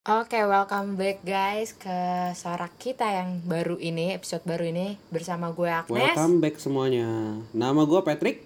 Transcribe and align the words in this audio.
Oke, 0.00 0.40
welcome 0.48 0.96
back 0.96 1.20
guys 1.28 1.76
ke 1.76 1.92
suara 2.32 2.72
kita 2.72 3.04
yang 3.04 3.44
baru 3.44 3.76
ini, 3.76 4.16
episode 4.16 4.40
baru 4.48 4.72
ini 4.72 4.96
bersama 5.12 5.52
gue 5.52 5.68
Agnes. 5.68 6.16
Welcome 6.16 6.40
back 6.40 6.56
semuanya. 6.56 7.36
Nama 7.52 7.84
gue 7.84 8.00
Patrick. 8.00 8.40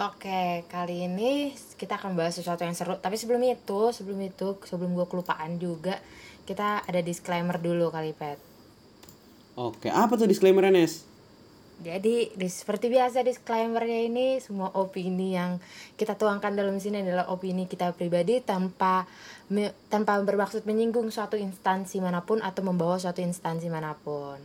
Oke, 0.00 0.64
kali 0.72 1.04
ini 1.04 1.52
kita 1.76 2.00
akan 2.00 2.16
bahas 2.16 2.32
sesuatu 2.32 2.64
yang 2.64 2.72
seru. 2.72 2.96
Tapi 2.96 3.20
sebelum 3.20 3.44
itu, 3.44 3.92
sebelum 3.92 4.24
itu, 4.24 4.56
sebelum 4.64 4.96
gue 4.96 5.04
kelupaan 5.04 5.60
juga, 5.60 6.00
kita 6.48 6.88
ada 6.88 7.04
disclaimer 7.04 7.60
dulu 7.60 7.92
kali 7.92 8.16
Pet. 8.16 8.40
Oke, 9.52 9.92
apa 9.92 10.16
tuh 10.16 10.24
disclaimer 10.24 10.64
Nes? 10.72 11.04
Jadi, 11.84 12.32
di, 12.32 12.48
seperti 12.48 12.88
biasa 12.88 13.20
disclaimernya 13.20 14.08
ini 14.08 14.40
semua 14.40 14.72
opini 14.72 15.36
yang 15.36 15.60
kita 16.00 16.16
tuangkan 16.16 16.56
dalam 16.56 16.80
sini 16.80 17.04
adalah 17.04 17.28
opini 17.28 17.68
kita 17.68 17.92
pribadi 17.92 18.40
tanpa 18.40 19.04
me- 19.52 19.76
tanpa 19.92 20.16
bermaksud 20.24 20.64
menyinggung 20.64 21.12
suatu 21.12 21.36
instansi 21.36 22.00
mana 22.00 22.24
pun 22.24 22.40
atau 22.40 22.64
membawa 22.64 22.96
suatu 22.96 23.20
instansi 23.20 23.68
mana 23.68 23.92
pun. 23.92 24.40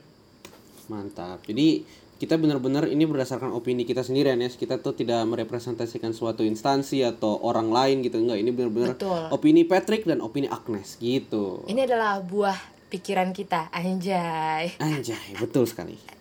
Mantap. 0.92 1.48
Jadi 1.48 1.88
kita 2.20 2.36
benar-benar 2.36 2.92
ini 2.92 3.08
berdasarkan 3.08 3.56
opini 3.56 3.88
kita 3.88 4.04
sendiri 4.04 4.36
Nes. 4.36 4.60
Kita 4.60 4.76
tuh 4.84 4.92
tidak 4.92 5.24
merepresentasikan 5.24 6.12
suatu 6.12 6.44
instansi 6.44 7.08
atau 7.08 7.40
orang 7.40 7.72
lain 7.72 8.04
gitu. 8.04 8.20
Enggak, 8.20 8.44
ini 8.44 8.52
benar-benar 8.52 9.00
opini 9.32 9.64
Patrick 9.64 10.04
dan 10.04 10.20
opini 10.20 10.52
Agnes 10.52 11.00
gitu. 11.00 11.64
Ini 11.72 11.88
adalah 11.88 12.20
buah 12.20 12.60
pikiran 12.92 13.32
kita, 13.32 13.72
anjay. 13.72 14.76
Anjay, 14.84 15.40
betul 15.40 15.64
sekali. 15.64 16.19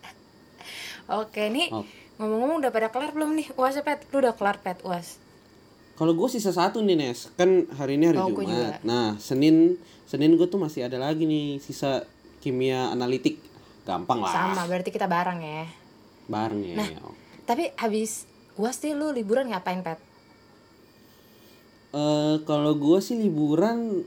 Oke, 1.08 1.48
nih 1.48 1.72
ngomong-ngomong 2.20 2.60
udah 2.60 2.68
pada 2.68 2.92
kelar 2.92 3.16
belum 3.16 3.32
nih 3.32 3.48
UAS 3.56 3.80
Pet? 3.80 4.04
Lu 4.12 4.20
udah 4.20 4.36
kelar 4.36 4.60
Pet 4.60 4.84
UAS? 4.84 5.16
Kalau 5.96 6.14
gue 6.14 6.28
sisa 6.30 6.54
satu 6.54 6.78
nih 6.84 6.94
Nes, 6.94 7.32
kan 7.34 7.66
hari 7.74 7.98
ini 7.98 8.12
hari 8.12 8.20
Oh. 8.22 8.30
Jumat. 8.30 8.84
Nah 8.84 9.16
Senin 9.18 9.80
Senin 10.06 10.36
gue 10.38 10.46
tuh 10.46 10.60
masih 10.60 10.86
ada 10.86 11.00
lagi 11.00 11.24
nih 11.24 11.58
sisa 11.58 12.04
kimia 12.44 12.92
analitik. 12.92 13.40
Gampang 13.88 14.20
lah. 14.20 14.30
Sama, 14.30 14.68
berarti 14.68 14.92
kita 14.92 15.08
bareng 15.08 15.40
ya. 15.40 15.64
Bareng 16.28 16.60
ya. 16.60 16.76
Nah. 16.76 16.88
Tapi 17.48 17.72
habis 17.80 18.28
UAS 18.60 18.78
nih 18.84 18.92
lu 18.92 19.10
liburan 19.10 19.48
ngapain 19.48 19.80
Pet? 19.80 19.98
Eh 21.96 22.36
kalau 22.44 22.76
gue 22.76 23.00
sih 23.00 23.16
liburan 23.16 24.04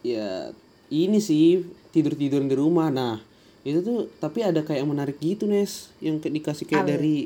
ya 0.00 0.48
ini 0.88 1.20
sih 1.20 1.60
tidur 1.92 2.16
tidur 2.16 2.40
di 2.40 2.56
rumah. 2.56 2.88
Nah 2.88 3.20
itu 3.66 3.82
tuh 3.82 3.98
tapi 4.22 4.46
ada 4.46 4.62
kayak 4.62 4.86
yang 4.86 4.90
menarik 4.90 5.18
gitu 5.18 5.50
Nes, 5.50 5.90
yang 5.98 6.22
kayak 6.22 6.34
dikasih 6.42 6.64
kayak 6.66 6.84
Apa? 6.86 6.90
dari 6.94 7.16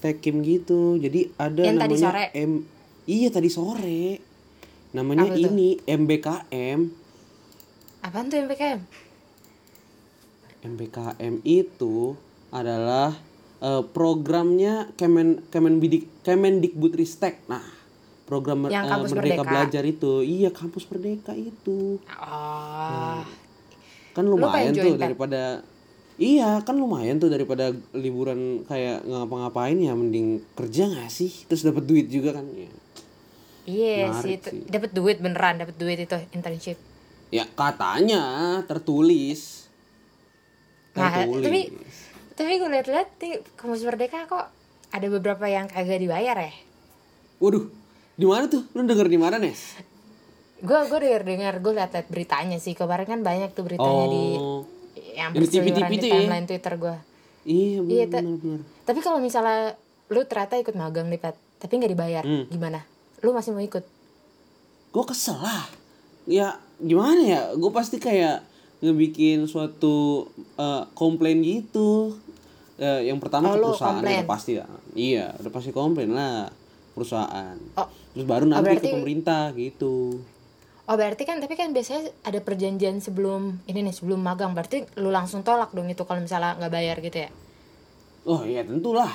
Tekim 0.00 0.40
gitu. 0.40 0.96
Jadi 0.96 1.30
ada 1.36 1.60
Yang 1.60 1.76
namanya 1.76 1.84
tadi 1.84 1.96
sore? 2.00 2.24
M. 2.34 2.52
Iya 3.04 3.28
tadi 3.28 3.48
sore. 3.52 4.02
Namanya 4.96 5.28
Apa 5.30 5.36
tuh? 5.36 5.44
ini 5.52 5.68
MBKM. 5.84 6.80
Apaan 8.00 8.26
tuh 8.32 8.40
MPKM? 8.40 8.80
MBKM 10.60 11.34
itu 11.44 12.16
adalah 12.48 13.14
eh, 13.60 13.82
programnya 13.92 14.88
Kemen 14.96 15.44
Kemenbidik 15.52 16.08
Kemendikbudristek. 16.24 17.44
Nah, 17.46 17.62
program 18.24 18.72
Yang 18.72 18.88
Kampus 18.88 19.12
Merdeka 19.14 19.42
Merdeka. 19.44 19.52
Belajar 19.52 19.82
itu. 19.84 20.12
Iya, 20.24 20.50
kampus 20.50 20.84
Merdeka 20.88 21.32
itu. 21.36 22.00
Oh. 22.16 23.22
Kan 24.20 24.28
Lu 24.28 24.36
lumayan 24.36 24.76
tuh 24.76 24.92
join, 24.92 25.00
daripada 25.00 25.64
Iya, 26.20 26.60
kan 26.68 26.76
lumayan 26.76 27.16
tuh 27.16 27.32
daripada 27.32 27.72
liburan 27.96 28.60
kayak 28.68 29.08
ngapa-ngapain 29.08 29.80
ya 29.80 29.96
mending 29.96 30.44
kerja 30.52 30.84
nggak 30.92 31.08
sih? 31.08 31.32
Terus 31.48 31.64
dapat 31.64 31.88
duit 31.88 32.12
juga 32.12 32.36
kan 32.36 32.44
ya. 32.52 32.68
Iya 33.64 34.12
Menarik 34.12 34.20
sih, 34.20 34.36
sih. 34.52 34.68
dapat 34.68 34.92
duit 34.92 35.16
beneran, 35.24 35.64
dapat 35.64 35.80
duit 35.80 35.96
itu 35.96 36.20
internship. 36.36 36.76
Ya 37.32 37.48
katanya 37.48 38.60
tertulis. 38.68 39.64
Nah, 40.92 41.24
tapi 41.24 41.72
tapi 42.36 42.52
gue 42.60 42.68
liat-liat 42.68 43.08
di 43.16 43.40
kampus 43.56 43.80
Merdeka 43.88 44.28
kok 44.28 44.52
ada 44.92 45.06
beberapa 45.08 45.48
yang 45.48 45.72
kagak 45.72 46.04
dibayar 46.04 46.36
ya. 46.36 46.52
Waduh, 47.40 47.64
di 48.20 48.28
mana 48.28 48.44
tuh? 48.44 48.68
Lu 48.76 48.84
denger 48.84 49.08
di 49.08 49.16
mana, 49.16 49.40
Nes? 49.40 49.80
Gue 50.60 50.78
gue 50.84 50.98
denger 51.00 51.22
dengar 51.22 51.54
gue 51.58 51.72
liat-liat 51.72 52.06
beritanya 52.06 52.56
sih 52.56 52.72
kemarin 52.72 53.06
kan 53.06 53.20
banyak 53.20 53.50
tuh 53.50 53.64
beritanya 53.64 54.06
di 54.06 54.24
Oh. 54.36 54.62
yang 55.10 55.32
Yang 55.32 55.32
di 55.32 55.38
berseliweran 55.40 55.88
di 55.88 55.96
itu 55.96 56.06
ya? 56.06 56.14
timeline 56.14 56.46
Twitter 56.46 56.74
gue. 56.76 56.96
Iya, 57.42 57.78
Iya, 57.80 57.80
benar 57.80 58.06
Tat. 58.06 58.22
benar 58.22 58.38
benar. 58.38 58.60
Tapi 58.84 58.98
kalau 59.00 59.18
misalnya 59.18 59.60
lu 60.06 60.20
ternyata 60.22 60.54
ikut 60.56 60.74
magang 60.74 61.06
nih 61.06 61.18
Pat, 61.18 61.32
tapi 61.56 61.72
nggak 61.74 61.90
dibayar, 61.90 62.22
Hmm. 62.22 62.44
gimana? 62.46 62.84
Lu 63.18 63.30
masih 63.30 63.50
mau 63.50 63.60
ikut? 63.60 63.84
gue 64.90 65.04
kesel 65.06 65.38
lah 65.38 65.70
ya 66.26 66.50
gimana 66.76 67.22
ya 67.22 67.40
gue 67.54 67.70
pasti 67.70 67.96
kayak 67.96 68.42
ngebikin 68.80 69.46
suatu 69.46 70.26
eh, 70.56 70.82
komplain 70.92 71.40
gitu 71.40 72.18
Eh, 72.74 73.06
yang 73.06 73.16
Oh, 73.16 73.22
pertama 73.22 73.52
ke 73.52 73.60
lu 73.60 73.70
perusahaan 73.70 74.00
udah 74.00 74.24
pasti 74.26 74.56
ya 74.56 74.66
iya 74.90 75.30
udah 75.36 75.46
pasti 75.48 75.70
komplain 75.70 76.10
lah 76.10 76.50
perusahaan 76.90 77.54
Oh, 77.76 77.86
terus 78.10 78.24
baru 78.24 78.48
nanti 78.48 78.66
berarti- 78.66 78.82
ke 78.82 78.96
pemerintah 78.96 79.52
gitu 79.52 80.18
oh 80.90 80.96
berarti 80.98 81.22
kan 81.22 81.38
tapi 81.38 81.54
kan 81.54 81.70
biasanya 81.70 82.10
ada 82.26 82.42
perjanjian 82.42 82.98
sebelum 82.98 83.62
ini 83.70 83.86
nih 83.86 83.94
sebelum 83.94 84.18
magang, 84.18 84.50
berarti 84.58 84.90
lu 84.98 85.14
langsung 85.14 85.46
tolak 85.46 85.70
dong 85.70 85.86
itu 85.86 86.02
kalau 86.02 86.18
misalnya 86.18 86.58
nggak 86.58 86.72
bayar 86.74 86.96
gitu 86.98 87.18
ya? 87.26 87.30
oh 88.26 88.42
iya 88.44 88.66
tentulah 88.66 89.14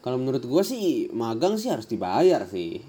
kalau 0.00 0.16
menurut 0.16 0.40
gue 0.40 0.62
sih 0.64 1.10
magang 1.12 1.60
sih 1.60 1.68
harus 1.68 1.84
dibayar 1.90 2.46
sih 2.48 2.80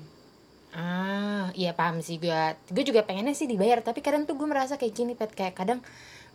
Ah, 0.72 1.52
iya 1.52 1.76
paham 1.76 2.00
sih 2.00 2.16
gue. 2.16 2.42
Gue 2.72 2.84
juga 2.88 3.04
pengennya 3.04 3.36
sih 3.36 3.44
dibayar, 3.44 3.84
tapi 3.84 4.00
kadang 4.00 4.24
tuh 4.24 4.40
gue 4.40 4.48
merasa 4.48 4.80
kayak 4.80 4.96
gini, 4.96 5.14
Pet. 5.20 5.36
Kayak 5.36 5.60
kadang 5.60 5.80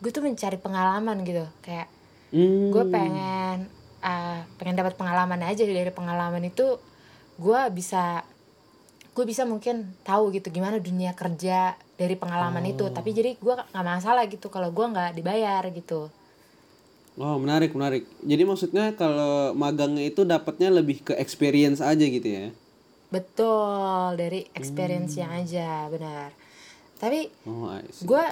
gue 0.04 0.10
tuh 0.12 0.20
mencari 0.20 0.60
pengalaman 0.60 1.24
gitu. 1.24 1.48
Kayak 1.64 1.88
hmm. 2.36 2.68
gue 2.68 2.84
pengen 2.92 3.72
ah, 4.04 4.44
pengen 4.60 4.76
dapat 4.76 4.92
pengalaman 5.00 5.40
aja 5.40 5.64
dari 5.64 5.88
pengalaman 5.88 6.44
itu 6.44 6.76
gue 7.40 7.60
bisa 7.72 8.24
gue 9.16 9.24
bisa 9.24 9.48
mungkin 9.48 9.96
tahu 10.04 10.28
gitu 10.36 10.52
gimana 10.52 10.76
dunia 10.76 11.16
kerja 11.16 11.72
dari 11.96 12.14
pengalaman 12.20 12.60
itu. 12.68 12.84
Tapi 12.92 13.16
jadi 13.16 13.32
gue 13.40 13.54
nggak 13.56 13.86
masalah 13.86 14.28
gitu 14.28 14.52
kalau 14.52 14.68
gue 14.68 14.84
nggak 14.84 15.16
dibayar 15.16 15.64
gitu. 15.72 16.12
Oh 17.16 17.40
menarik 17.40 17.72
menarik. 17.72 18.04
Jadi 18.20 18.42
maksudnya 18.44 18.92
kalau 18.92 19.56
magangnya 19.56 20.04
itu 20.04 20.28
dapatnya 20.28 20.68
lebih 20.68 21.00
ke 21.00 21.12
experience 21.16 21.80
aja 21.80 22.04
gitu 22.04 22.28
ya? 22.28 22.52
Betul 23.08 24.20
dari 24.20 24.44
experience 24.52 25.16
yang 25.16 25.32
aja 25.32 25.88
benar. 25.88 26.36
Tapi 27.00 27.32
oh 27.48 27.72
gue 28.04 28.24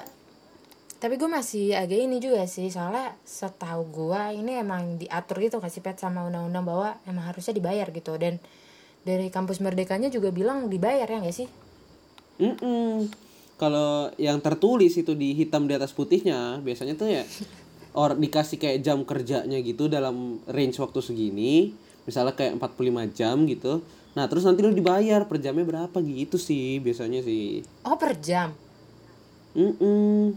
tapi 1.00 1.16
gue 1.16 1.28
masih 1.28 1.72
agak 1.72 2.00
ini 2.00 2.20
juga 2.20 2.44
sih 2.44 2.68
soalnya 2.68 3.16
setahu 3.24 3.88
gue 3.88 4.22
ini 4.36 4.60
emang 4.60 5.00
diatur 5.00 5.40
gitu 5.40 5.60
kasih 5.64 5.80
pet 5.80 5.96
sama 6.00 6.24
undang-undang 6.28 6.64
bahwa 6.64 6.96
emang 7.08 7.32
harusnya 7.32 7.56
dibayar 7.56 7.88
gitu. 7.88 8.20
Dan 8.20 8.36
dari 9.04 9.28
kampus 9.28 9.60
merdekanya 9.60 10.08
juga 10.08 10.32
bilang 10.32 10.66
dibayar 10.66 11.06
ya 11.06 11.20
nggak 11.20 11.36
sih 11.36 11.48
Mm-mm. 12.34 13.06
Kalau 13.54 14.10
yang 14.18 14.42
tertulis 14.42 14.98
itu 14.98 15.14
di 15.14 15.30
hitam 15.32 15.70
di 15.70 15.78
atas 15.78 15.94
putihnya, 15.94 16.58
biasanya 16.58 16.98
tuh 16.98 17.06
ya 17.06 17.22
or 18.00 18.18
dikasih 18.18 18.58
kayak 18.58 18.82
jam 18.82 19.06
kerjanya 19.06 19.62
gitu 19.62 19.86
dalam 19.86 20.42
range 20.50 20.82
waktu 20.82 20.98
segini, 20.98 21.70
misalnya 22.02 22.34
kayak 22.34 22.58
45 22.58 23.14
jam 23.14 23.46
gitu. 23.46 23.86
Nah, 24.14 24.26
terus 24.26 24.42
nanti 24.42 24.66
lu 24.66 24.74
dibayar 24.74 25.22
per 25.26 25.38
jamnya 25.38 25.62
berapa 25.62 25.94
gitu 26.02 26.34
sih 26.38 26.78
biasanya 26.78 27.22
sih. 27.22 27.62
oh 27.82 27.94
per 27.94 28.18
jam 28.18 28.50
Mm-mm. 29.54 30.34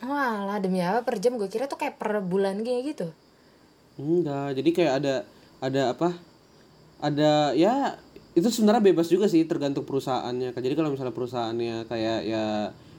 Walah 0.00 0.58
demi 0.58 0.80
apa 0.80 1.04
per 1.04 1.20
jam 1.20 1.38
gue 1.38 1.46
kira 1.46 1.68
tuh 1.68 1.78
kayak 1.78 2.00
per 2.00 2.18
bulan 2.24 2.62
kayak 2.62 2.82
gitu 2.94 3.06
Enggak, 3.94 4.56
jadi 4.56 4.70
kayak 4.72 4.92
ada 5.02 5.14
ada 5.60 5.82
apa? 5.92 6.14
Ada 7.00 7.56
ya 7.56 7.96
itu 8.38 8.46
sebenarnya 8.46 8.92
bebas 8.92 9.08
juga 9.10 9.26
sih 9.26 9.42
tergantung 9.48 9.84
perusahaannya. 9.88 10.54
Jadi 10.54 10.74
kalau 10.78 10.92
misalnya 10.92 11.14
perusahaannya 11.16 11.76
kayak 11.90 12.20
ya 12.28 12.44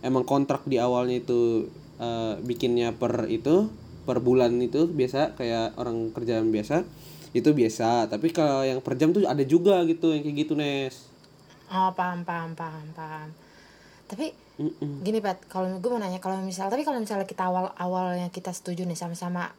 emang 0.03 0.25
kontrak 0.27 0.65
di 0.67 0.77
awalnya 0.81 1.21
itu 1.21 1.69
eh, 2.01 2.33
bikinnya 2.43 2.93
per 2.97 3.29
itu 3.29 3.69
per 4.07 4.17
bulan 4.19 4.57
itu 4.59 4.89
biasa 4.89 5.37
kayak 5.37 5.77
orang 5.77 6.09
kerjaan 6.15 6.49
biasa 6.49 6.83
itu 7.31 7.49
biasa. 7.53 8.11
Tapi 8.11 8.27
kalau 8.35 8.65
yang 8.65 8.81
per 8.83 8.97
jam 8.99 9.13
tuh 9.15 9.23
ada 9.23 9.43
juga 9.45 9.81
gitu 9.87 10.11
yang 10.11 10.23
kayak 10.25 10.37
gitu 10.47 10.53
Nes. 10.57 10.95
Oh 11.71 11.89
paham 11.95 12.21
paham 12.27 12.51
paham 12.59 12.87
paham 12.97 13.29
Tapi 14.09 14.35
Mm-mm. 14.59 15.01
gini 15.05 15.19
Pat 15.25 15.39
kalau 15.49 15.67
gue 15.81 15.89
mau 15.93 16.01
nanya 16.01 16.19
kalau 16.21 16.37
misal 16.43 16.67
tapi 16.73 16.83
kalau 16.87 16.99
misalnya 17.01 17.25
kita 17.25 17.49
awal 17.49 17.71
awalnya 17.79 18.29
kita 18.29 18.51
setuju 18.53 18.85
nih 18.85 18.99
sama-sama 18.99 19.49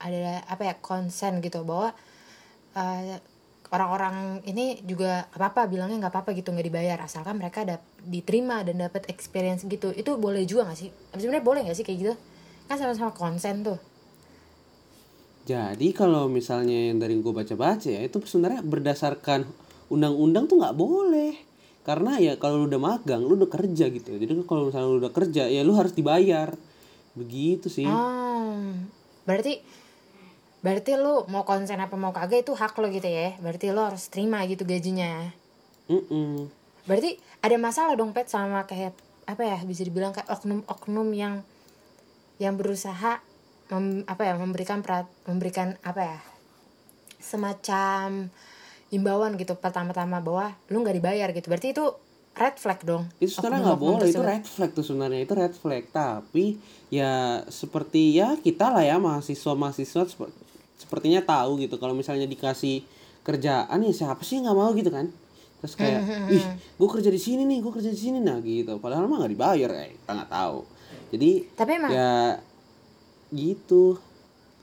ada 0.00 0.44
apa 0.48 0.62
ya 0.68 0.74
konsen 0.82 1.40
gitu 1.44 1.64
bahwa 1.64 1.94
eh, 2.76 3.20
orang-orang 3.70 4.42
ini 4.50 4.82
juga 4.82 5.30
apa-apa 5.30 5.70
bilangnya 5.70 6.02
nggak 6.06 6.12
apa-apa 6.12 6.30
gitu 6.34 6.50
nggak 6.50 6.66
dibayar 6.66 6.98
asalkan 7.06 7.38
mereka 7.38 7.62
dap 7.62 7.82
diterima 8.02 8.66
dan 8.66 8.82
dapat 8.82 9.06
experience 9.06 9.62
gitu. 9.62 9.94
Itu 9.94 10.18
boleh 10.18 10.42
juga 10.42 10.66
nggak 10.66 10.78
sih? 10.78 10.90
Sebenarnya 11.14 11.44
boleh 11.46 11.60
nggak 11.66 11.78
sih 11.78 11.86
kayak 11.86 11.98
gitu? 12.02 12.14
Kan 12.66 12.76
sama-sama 12.82 13.14
konsen 13.14 13.62
tuh. 13.62 13.78
Jadi 15.46 15.90
kalau 15.94 16.30
misalnya 16.30 16.90
yang 16.92 16.98
dari 17.02 17.18
gue 17.18 17.32
baca-baca 17.34 17.90
ya 17.90 18.02
itu 18.02 18.22
sebenarnya 18.22 18.62
berdasarkan 18.62 19.46
undang-undang 19.90 20.46
tuh 20.46 20.62
nggak 20.62 20.76
boleh. 20.78 21.34
karena 21.80 22.20
ya 22.20 22.32
kalau 22.36 22.62
lu 22.62 22.66
udah 22.68 22.80
magang 22.80 23.24
lu 23.24 23.34
udah 23.40 23.48
kerja 23.48 23.88
gitu. 23.88 24.14
Jadi 24.14 24.32
kalau 24.44 24.68
misalnya 24.68 24.88
lu 24.88 25.00
udah 25.00 25.12
kerja 25.12 25.48
ya 25.48 25.60
lu 25.64 25.72
harus 25.74 25.96
dibayar. 25.96 26.52
Begitu 27.16 27.66
sih. 27.72 27.88
Oh, 27.88 28.76
berarti 29.24 29.64
berarti 30.60 30.92
lu 30.96 31.24
mau 31.32 31.48
konsen 31.48 31.80
apa 31.80 31.96
mau 31.96 32.12
kagak 32.12 32.44
itu 32.44 32.52
hak 32.52 32.76
lo 32.76 32.88
gitu 32.92 33.08
ya. 33.08 33.36
Berarti 33.40 33.72
lo 33.72 33.88
harus 33.88 34.08
terima 34.12 34.44
gitu 34.44 34.68
gajinya. 34.68 35.32
Mm-mm. 35.88 36.46
Berarti 36.84 37.16
ada 37.40 37.56
masalah 37.56 37.96
dong 37.96 38.12
pet 38.12 38.28
sama 38.28 38.64
kayak 38.68 38.92
apa 39.24 39.42
ya 39.46 39.58
bisa 39.62 39.86
dibilang 39.86 40.12
kayak 40.12 40.28
oknum-oknum 40.28 41.08
yang 41.16 41.34
yang 42.40 42.56
berusaha 42.56 43.20
mem- 43.70 44.04
apa 44.08 44.22
ya 44.26 44.34
memberikan 44.36 44.80
perat, 44.80 45.06
memberikan 45.28 45.76
apa 45.84 46.16
ya 46.16 46.18
semacam 47.20 48.32
imbauan 48.90 49.36
gitu 49.38 49.54
pertama-tama 49.54 50.18
bahwa 50.18 50.56
lu 50.72 50.82
nggak 50.82 50.96
dibayar 50.98 51.28
gitu. 51.30 51.46
Berarti 51.46 51.76
itu 51.76 51.84
red 52.34 52.56
flag 52.56 52.80
dong. 52.86 53.04
itu 53.18 53.36
sebenarnya 53.36 53.74
nggak 53.74 53.80
boleh 53.80 53.96
itu 53.98 54.04
tersebut. 54.16 54.28
red 54.30 54.44
flag 54.46 54.70
tuh 54.72 54.84
sebenarnya 54.86 55.20
itu 55.26 55.34
red 55.34 55.54
flag 55.54 55.84
tapi 55.90 56.44
ya 56.88 57.42
seperti 57.50 58.16
ya 58.16 58.38
kita 58.38 58.70
lah 58.70 58.86
ya 58.86 58.96
mahasiswa 59.02 59.52
mahasiswa 59.54 60.06
sepertinya 60.80 61.20
tahu 61.20 61.60
gitu 61.60 61.76
kalau 61.76 61.92
misalnya 61.92 62.24
dikasih 62.24 62.80
kerjaan 63.20 63.78
ya 63.78 63.92
siapa 63.92 64.24
sih 64.24 64.40
nggak 64.40 64.56
mau 64.56 64.72
gitu 64.72 64.88
kan 64.88 65.12
terus 65.60 65.76
kayak 65.76 66.00
ih 66.32 66.44
gue 66.50 66.88
kerja 66.90 67.06
di 67.06 67.20
sini 67.20 67.44
nih 67.44 67.60
gue 67.60 67.68
kerja 67.70 67.92
di 67.92 68.00
sini 68.00 68.16
nah 68.18 68.40
gitu 68.40 68.80
padahal 68.80 69.04
mah 69.04 69.20
nggak 69.20 69.32
dibayar 69.32 69.70
ya 69.70 69.86
kita 69.92 70.10
nggak 70.16 70.32
tahu 70.32 70.58
jadi 71.10 71.30
Tapi 71.52 71.70
emang 71.76 71.90
ya 71.92 72.12
gitu 73.30 74.00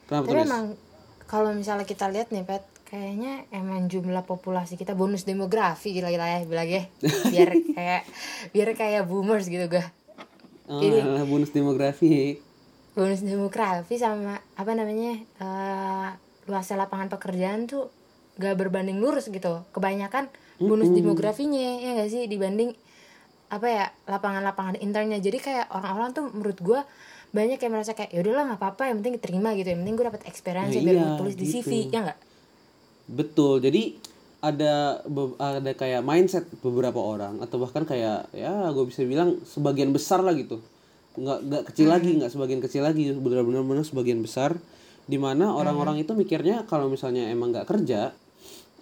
kenapa 0.06 0.25
Tapi 0.25 0.36
Nes? 0.36 0.46
emang 0.46 0.66
kalau 1.24 1.52
misalnya 1.52 1.84
kita 1.84 2.08
lihat 2.08 2.31
nih 2.31 2.44
Pet, 2.44 2.64
kayaknya 2.84 3.44
emang 3.50 3.86
jumlah 3.86 4.24
populasi 4.24 4.74
kita 4.74 4.96
bonus 4.96 5.24
demografi 5.24 5.92
gila-gila 5.92 6.24
ya 6.25 6.40
bilang 6.42 6.66
ya. 6.66 6.84
Biar 7.34 7.50
kayak 7.68 8.02
biar 8.52 8.69
kayak 8.74 9.04
boomers 9.04 9.46
gitu 9.46 9.68
gak. 9.68 9.92
oh, 10.66 10.80
ini- 10.80 11.04
alah, 11.04 11.24
bonus 11.24 11.52
demografi 11.52 12.40
Bonus 12.98 13.22
demografi 13.22 14.02
sama 14.02 14.42
apa 14.58 14.72
namanya? 14.74 15.22
eh 15.38 16.10
luasnya 16.50 16.82
lapangan 16.82 17.14
pekerjaan 17.14 17.70
tuh 17.70 17.94
gak 18.42 18.58
berbanding 18.58 18.98
lurus 18.98 19.30
gitu. 19.30 19.62
Kebanyakan 19.70 20.34
bonus 20.58 20.90
demografinya 20.90 21.78
ya 21.78 21.94
gak 21.94 22.10
sih 22.10 22.26
dibanding 22.26 22.74
apa 23.54 23.68
ya 23.70 23.86
lapangan-lapangan 24.10 24.82
internnya. 24.82 25.22
Jadi 25.22 25.38
kayak 25.38 25.70
orang-orang 25.70 26.10
tuh 26.18 26.26
menurut 26.34 26.58
gua 26.58 26.82
banyak 27.38 27.60
yang 27.60 27.72
merasa 27.76 27.94
kayak 27.94 28.16
ya 28.16 28.24
udahlah 28.24 28.44
nggak 28.48 28.60
apa-apa 28.64 28.84
yang 28.88 29.04
penting 29.04 29.20
diterima 29.20 29.52
gitu 29.60 29.68
yang 29.76 29.84
penting 29.84 29.96
gue 30.00 30.06
dapat 30.08 30.24
experience 30.32 30.72
Nah, 30.72 30.80
biar 30.80 30.96
iya, 30.96 31.04
gue 31.04 31.20
tulis 31.20 31.36
di 31.36 31.46
gitu. 31.46 31.56
CV 31.60 31.72
ya 31.92 32.00
nggak 32.08 32.20
Betul. 33.08 33.54
Jadi 33.60 33.84
ada 34.40 35.04
ada 35.40 35.72
kayak 35.76 36.02
mindset 36.08 36.48
beberapa 36.64 37.00
orang 37.00 37.44
atau 37.44 37.60
bahkan 37.60 37.84
kayak 37.84 38.32
ya 38.32 38.72
gue 38.72 38.86
bisa 38.88 39.04
bilang 39.04 39.44
sebagian 39.44 39.92
besar 39.92 40.24
lah 40.24 40.32
gitu. 40.36 40.64
Nggak 41.18 41.40
nggak 41.50 41.64
kecil 41.74 41.88
lagi, 41.90 42.12
nggak 42.22 42.31
sebagian 42.31 42.62
kecil 42.62 42.81
lagi, 42.86 43.10
benar-benar 43.18 43.66
benar 43.66 43.84
sebagian 43.84 44.22
besar. 44.22 44.56
Di 45.08 45.18
mana 45.18 45.56
orang-orang 45.56 46.04
itu 46.04 46.12
mikirnya 46.14 46.68
kalau 46.68 46.92
misalnya 46.92 47.31
emang 47.31 47.56
nggak 47.56 47.68
kerja 47.68 48.12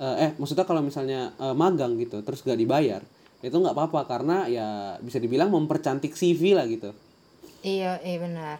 eh, 0.01 0.15
eh 0.27 0.31
maksudnya 0.35 0.65
kalau 0.67 0.81
misalnya 0.83 1.31
eh, 1.39 1.55
magang 1.55 1.95
gitu 2.01 2.19
terus 2.25 2.43
gak 2.43 2.59
dibayar 2.59 2.99
itu 3.45 3.53
nggak 3.53 3.75
apa-apa. 3.77 4.09
Karena 4.09 4.49
ya 4.49 4.97
bisa 4.99 5.21
dibilang 5.21 5.53
mempercantik 5.53 6.17
CV 6.17 6.57
lah 6.57 6.65
gitu. 6.65 6.91
Iya, 7.61 8.01
iya 8.01 8.17
benar. 8.21 8.57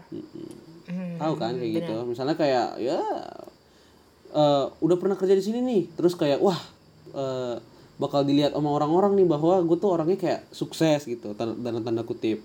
Hmm, 0.86 1.18
tahu 1.18 1.34
kan 1.42 1.58
kayak 1.58 1.82
gitu. 1.82 1.96
misalnya 2.06 2.38
kayak 2.38 2.78
ya 2.78 3.02
eh, 4.34 4.66
udah 4.70 4.98
pernah 5.02 5.18
kerja 5.18 5.34
di 5.34 5.44
sini 5.44 5.60
nih. 5.66 5.84
Terus 5.98 6.14
kayak 6.14 6.40
wah 6.40 6.60
eh, 7.18 7.58
bakal 7.96 8.28
dilihat 8.28 8.52
sama 8.52 8.76
orang-orang 8.76 9.16
nih 9.16 9.28
bahwa 9.28 9.64
gue 9.64 9.78
tuh 9.80 9.90
orangnya 9.96 10.20
kayak 10.20 10.42
sukses 10.52 11.08
gitu 11.08 11.32
tanda, 11.34 11.56
tanda 11.80 12.04
kutip 12.04 12.44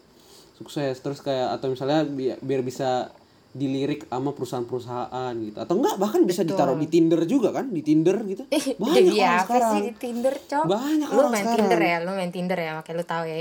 sukses. 0.60 1.00
Terus 1.00 1.18
kayak 1.18 1.56
atau 1.56 1.72
misalnya 1.72 2.04
bi- 2.04 2.36
biar 2.36 2.60
bisa 2.60 3.08
dilirik 3.50 4.06
sama 4.06 4.30
perusahaan-perusahaan 4.30 5.32
gitu. 5.42 5.58
Atau 5.58 5.74
enggak 5.80 5.98
bahkan 5.98 6.22
bisa 6.22 6.46
ditaruh 6.46 6.78
di 6.78 6.86
Tinder 6.86 7.18
juga 7.24 7.50
kan? 7.50 7.66
Di 7.66 7.82
Tinder 7.82 8.20
gitu. 8.22 8.46
Ih, 8.46 8.78
banyak 8.78 9.10
jadi 9.10 9.18
orang 9.18 9.34
apa 9.34 9.42
sekarang. 9.48 9.72
sih 9.72 9.80
di 9.82 9.92
Tinder, 9.96 10.34
Cok? 10.38 10.64
Banyak 10.68 11.08
lu 11.10 11.18
orang 11.18 11.32
main 11.32 11.42
sekarang. 11.42 11.58
Tinder 11.58 11.80
ya, 11.82 11.96
lu 11.98 12.10
main 12.14 12.30
Tinder 12.30 12.58
ya, 12.60 12.70
makanya 12.76 12.96
lu 13.00 13.04
tahu 13.04 13.24
ya. 13.26 13.38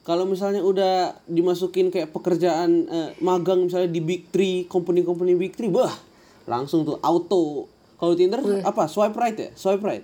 kalau 0.00 0.24
misalnya 0.24 0.64
udah 0.64 0.94
dimasukin 1.28 1.92
kayak 1.92 2.10
pekerjaan 2.10 2.88
eh, 2.88 3.10
magang 3.20 3.68
misalnya 3.68 3.86
di 3.86 4.00
big 4.00 4.32
three 4.32 4.64
company-company 4.64 5.36
big 5.36 5.52
three 5.54 5.68
bah 5.68 5.92
langsung 6.48 6.82
tuh 6.82 6.98
auto. 6.98 7.68
Kalau 7.94 8.16
Tinder 8.16 8.40
apa? 8.64 8.88
Swipe 8.88 9.14
right 9.14 9.36
ya? 9.36 9.50
Swipe 9.54 9.84
right. 9.84 10.02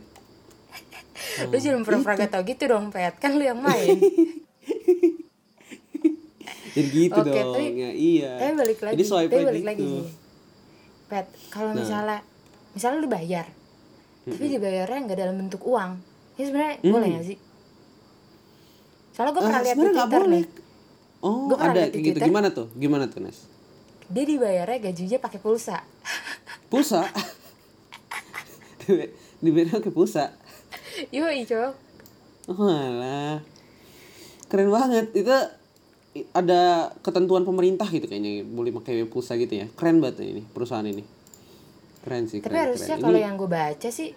Lu 1.49 1.56
jangan 1.56 1.82
pura-pura 1.82 2.15
gak 2.15 2.31
tau 2.31 2.44
gitu 2.44 2.69
dong, 2.69 2.93
Pet. 2.93 3.17
Kan 3.19 3.41
lu 3.41 3.43
yang 3.43 3.59
main. 3.59 3.97
jadi 6.76 6.88
gitu 6.93 7.19
Oke, 7.19 7.32
dong 7.32 7.50
tapi- 7.50 7.73
ya 7.75 7.90
iya 7.90 8.31
tapi 8.37 8.52
balik 8.55 8.78
lagi, 8.78 8.93
jadi 8.93 9.05
swipe 9.05 9.31
tapi 9.31 9.44
balik 9.44 9.64
lagi 9.64 9.81
gitu. 9.81 9.96
sih. 9.96 10.05
Pet, 11.06 11.26
kalau 11.49 11.70
Nah. 11.70 11.78
misalnya 11.78 12.19
misalnya 12.70 12.99
lu 12.99 13.08
bayar. 13.08 13.46
Tapi 14.23 14.44
dibayarnya 14.50 14.99
nggak 15.02 15.17
dalam 15.17 15.34
bentuk 15.38 15.62
uang. 15.62 15.90
Ini 16.34 16.43
sebenarnya 16.44 16.75
boleh 16.84 17.06
gak 17.11 17.25
sih? 17.25 17.38
Soalnya 19.11 19.31
gue 19.31 19.40
pernah 19.40 19.62
lihat 19.62 19.75
di 19.75 19.81
Twitter 19.82 20.20
boleh 20.20 20.31
nih. 20.34 20.44
oh 21.19 21.46
Gua 21.46 21.56
ada 21.58 21.81
kayak 21.81 21.90
gitu 21.94 22.02
Twitter. 22.12 22.26
gimana 22.26 22.49
tuh 22.50 22.67
gimana 22.75 23.05
tuh 23.06 23.19
Nes 23.20 23.38
Dia 24.06 24.22
dibayarnya 24.22 24.79
gajinya 24.82 25.19
pakai 25.19 25.38
pulsa. 25.40 25.79
pulsa 26.67 27.06
dibayar 29.38 29.69
pakai 29.72 29.90
pulsa 29.90 30.25
Yoi, 31.08 31.44
Cok. 31.44 31.72
oh 32.49 32.67
alah 32.67 33.40
keren 34.46 34.69
banget 34.69 35.06
itu 35.12 35.32
ada 36.31 36.61
ketentuan 37.01 37.43
pemerintah 37.43 37.85
gitu 37.87 38.05
kayaknya 38.05 38.41
boleh 38.43 38.73
pakai 38.73 39.05
pulsa 39.05 39.35
gitu 39.35 39.53
ya 39.53 39.67
keren 39.73 39.99
banget 39.99 40.25
ini 40.25 40.43
perusahaan 40.45 40.83
ini 40.83 41.03
keren 42.01 42.25
sih 42.25 42.39
Tapi 42.39 42.49
keren, 42.49 42.63
harusnya 42.65 42.95
keren. 42.95 43.05
kalau 43.05 43.19
Ini- 43.19 43.25
yang 43.25 43.35
gue 43.35 43.51
baca 43.51 43.89
sih 43.91 44.09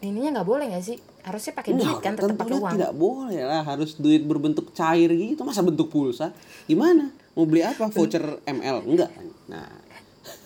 ininya 0.00 0.30
nggak 0.34 0.48
boleh 0.48 0.64
nggak 0.68 0.80
sih? 0.82 0.96
Harusnya 1.20 1.52
pakai 1.52 1.72
duit 1.74 2.00
kan, 2.00 2.16
tetap 2.16 2.32
pakai 2.34 2.56
uang. 2.56 2.72
tidak 2.72 2.92
boleh 2.94 3.42
lah 3.42 3.60
harus 3.62 3.92
duit 3.94 4.22
berbentuk 4.22 4.72
cair 4.72 5.12
gitu 5.12 5.40
masa 5.42 5.60
bentuk 5.60 5.88
pulsa 5.88 6.32
gimana 6.64 7.12
mau 7.32 7.44
beli 7.44 7.60
apa 7.60 7.88
voucher 7.88 8.24
ML 8.42 8.76
enggak 8.86 9.12
nah 9.46 9.68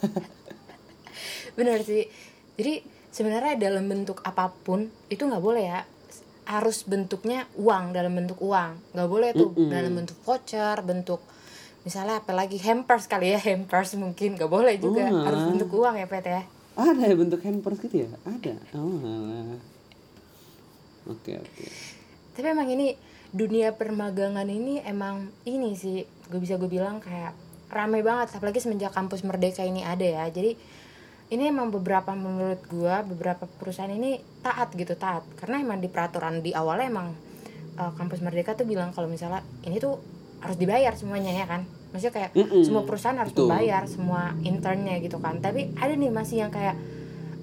Bener 1.55 1.79
sih. 1.81 2.11
Jadi 2.55 2.83
sebenarnya 3.09 3.55
dalam 3.61 3.87
bentuk 3.87 4.19
apa 4.23 4.51
pun 4.51 4.91
itu 5.06 5.23
nggak 5.23 5.39
boleh 5.39 5.65
ya. 5.65 5.81
Harus 6.44 6.85
bentuknya 6.85 7.49
uang 7.56 7.96
dalam 7.96 8.12
bentuk 8.12 8.38
uang. 8.41 8.76
Nggak 8.93 9.08
boleh 9.08 9.31
tuh 9.32 9.50
dalam 9.56 9.93
bentuk 9.96 10.19
voucher, 10.25 10.76
bentuk 10.85 11.20
misalnya 11.85 12.25
apalagi 12.25 12.56
hampers 12.64 13.05
kali 13.05 13.37
ya 13.37 13.41
hampers 13.53 13.94
mungkin 14.01 14.41
nggak 14.41 14.51
boleh 14.51 14.74
juga. 14.81 15.05
Wah. 15.08 15.24
harus 15.29 15.43
bentuk 15.53 15.70
uang 15.72 15.94
ya 16.01 16.06
pet 16.08 16.27
ya? 16.27 16.43
Ada 16.74 17.05
ya 17.06 17.15
bentuk 17.15 17.41
hampers 17.44 17.79
gitu 17.79 17.96
ya? 18.03 18.10
Ada. 18.27 18.55
Oh 18.74 19.55
oke 21.05 21.32
oke. 21.36 21.65
Tapi 22.34 22.46
emang 22.51 22.67
ini 22.72 22.96
dunia 23.31 23.74
permagangan 23.74 24.46
ini 24.48 24.81
emang 24.82 25.31
ini 25.46 25.77
sih 25.77 26.03
gue 26.03 26.41
bisa 26.41 26.56
gue 26.56 26.70
bilang 26.70 26.98
kayak 26.98 27.34
ramai 27.70 28.06
banget 28.06 28.39
apalagi 28.39 28.63
semenjak 28.63 28.94
kampus 28.94 29.22
merdeka 29.22 29.63
ini 29.63 29.84
ada 29.86 30.03
ya. 30.03 30.24
Jadi 30.32 30.56
ini 31.34 31.50
emang 31.50 31.74
beberapa 31.74 32.14
menurut 32.14 32.62
gue 32.70 32.94
beberapa 33.10 33.50
perusahaan 33.58 33.91
ini 33.91 34.22
taat 34.41 34.70
gitu 34.72 34.94
taat. 34.94 35.26
Karena 35.34 35.58
emang 35.58 35.82
di 35.82 35.91
peraturan 35.91 36.38
di 36.38 36.55
awalnya 36.55 36.86
emang 36.86 37.08
uh, 37.74 37.93
kampus 37.98 38.22
merdeka 38.22 38.55
tuh 38.55 38.62
bilang 38.64 38.94
kalau 38.94 39.10
misalnya 39.10 39.43
ini 39.67 39.82
tuh 39.82 39.98
harus 40.38 40.55
dibayar 40.55 40.94
semuanya 40.94 41.34
ya 41.34 41.46
kan? 41.50 41.67
Maksudnya 41.91 42.14
kayak 42.14 42.31
Mm-mm, 42.38 42.62
semua 42.62 42.82
perusahaan 42.86 43.19
harus 43.19 43.34
betul. 43.34 43.50
membayar 43.50 43.82
semua 43.91 44.22
internnya 44.46 45.03
gitu 45.03 45.19
kan. 45.19 45.43
Tapi 45.43 45.74
ada 45.74 45.93
nih 45.93 46.14
masih 46.14 46.46
yang 46.46 46.55
kayak 46.55 46.79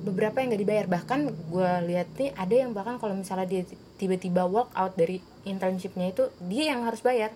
beberapa 0.01 0.39
yang 0.39 0.55
nggak 0.55 0.63
dibayar. 0.63 0.85
Bahkan 0.87 1.19
gue 1.51 1.71
lihat 1.91 2.07
nih 2.15 2.31
ada 2.33 2.55
yang 2.55 2.71
bahkan 2.71 2.95
kalau 2.95 3.13
misalnya 3.13 3.45
dia 3.45 3.67
tiba-tiba 3.99 4.47
walk 4.47 4.71
out 4.71 4.95
dari 4.95 5.19
internshipnya 5.43 6.15
itu 6.15 6.31
dia 6.47 6.71
yang 6.71 6.87
harus 6.87 7.03
bayar. 7.03 7.35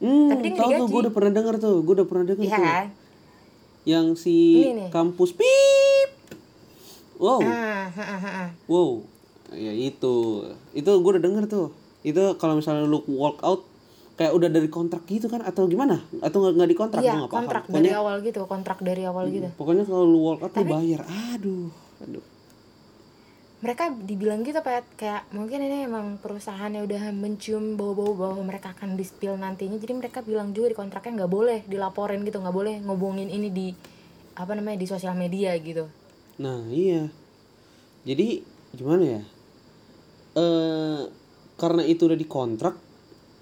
Hmm 0.00 0.32
Tapi 0.32 0.46
dia 0.52 0.60
tahu 0.60 0.70
tuh 0.80 0.86
gue 0.88 1.00
udah 1.08 1.14
pernah 1.14 1.32
denger 1.32 1.54
tuh 1.60 1.76
gue 1.84 1.94
udah 2.00 2.08
pernah 2.08 2.24
denger 2.32 2.44
Iya 2.44 2.56
tuh. 2.56 2.64
kan 2.64 2.86
yang 3.88 4.12
si 4.16 4.60
Ini 4.60 4.70
nih. 4.76 4.88
kampus 4.92 5.32
pip. 5.36 6.10
Wow. 7.20 7.44
Ah, 7.44 7.88
ah, 7.92 8.00
ah, 8.00 8.26
ah. 8.26 8.48
wow. 8.68 9.04
Ya 9.52 9.72
itu. 9.72 10.46
Itu 10.72 10.90
gue 11.00 11.10
udah 11.18 11.24
denger 11.24 11.44
tuh. 11.48 11.74
Itu 12.00 12.36
kalau 12.40 12.60
misalnya 12.60 12.88
lu 12.88 13.04
walk 13.12 13.44
out 13.44 13.68
kayak 14.16 14.36
udah 14.36 14.48
dari 14.52 14.68
kontrak 14.68 15.04
gitu 15.08 15.28
kan 15.28 15.44
atau 15.44 15.68
gimana? 15.68 16.00
Atau 16.20 16.44
nggak 16.44 16.52
nggak 16.56 16.70
di 16.70 16.76
kontrak? 16.76 17.00
Iya 17.04 17.12
nggak 17.24 17.32
paham. 17.32 17.40
kontrak 17.44 17.62
pokoknya 17.68 17.88
dari 17.88 17.96
awal 17.96 18.14
gitu 18.20 18.40
kontrak 18.44 18.78
dari 18.84 19.02
awal 19.08 19.24
gitu. 19.32 19.48
pokoknya 19.56 19.84
kalau 19.88 20.04
lu 20.04 20.20
walk 20.28 20.40
out 20.44 20.52
lu 20.52 20.64
bayar. 20.68 21.00
Aduh. 21.36 21.68
Aduh 22.04 22.24
mereka 23.60 23.92
dibilang 23.92 24.40
gitu 24.40 24.60
Pat. 24.64 24.84
Kayak 24.96 25.28
mungkin 25.36 25.60
ini 25.60 25.84
emang 25.84 26.16
perusahaannya 26.20 26.80
udah 26.84 27.12
mencium 27.12 27.76
bau-bau 27.76 28.16
bahwa 28.16 28.40
mereka 28.40 28.72
akan 28.72 28.96
di 28.96 29.04
spill 29.04 29.36
nantinya. 29.36 29.76
Jadi 29.76 29.92
mereka 29.92 30.24
bilang 30.24 30.56
juga 30.56 30.72
di 30.72 30.76
kontraknya 30.76 31.24
nggak 31.24 31.32
boleh 31.32 31.58
dilaporin 31.68 32.24
gitu 32.24 32.40
nggak 32.40 32.56
boleh 32.56 32.80
ngobongin 32.80 33.28
ini 33.28 33.48
di 33.52 33.68
apa 34.40 34.56
namanya 34.56 34.80
di 34.80 34.88
sosial 34.88 35.12
media 35.12 35.52
gitu. 35.60 35.84
Nah 36.40 36.64
iya, 36.72 37.12
jadi 38.08 38.40
gimana 38.72 39.04
ya? 39.04 39.22
Eh 40.40 41.00
karena 41.60 41.84
itu 41.84 42.08
udah 42.08 42.16
dikontrak 42.16 42.74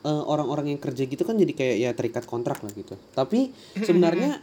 eh, 0.02 0.22
orang-orang 0.26 0.74
yang 0.74 0.80
kerja 0.82 1.06
gitu 1.06 1.22
kan 1.22 1.38
jadi 1.38 1.52
kayak 1.54 1.76
ya 1.78 1.90
terikat 1.94 2.26
kontrak 2.26 2.58
lah 2.66 2.74
gitu. 2.74 2.98
Tapi 3.14 3.54
sebenarnya 3.86 4.42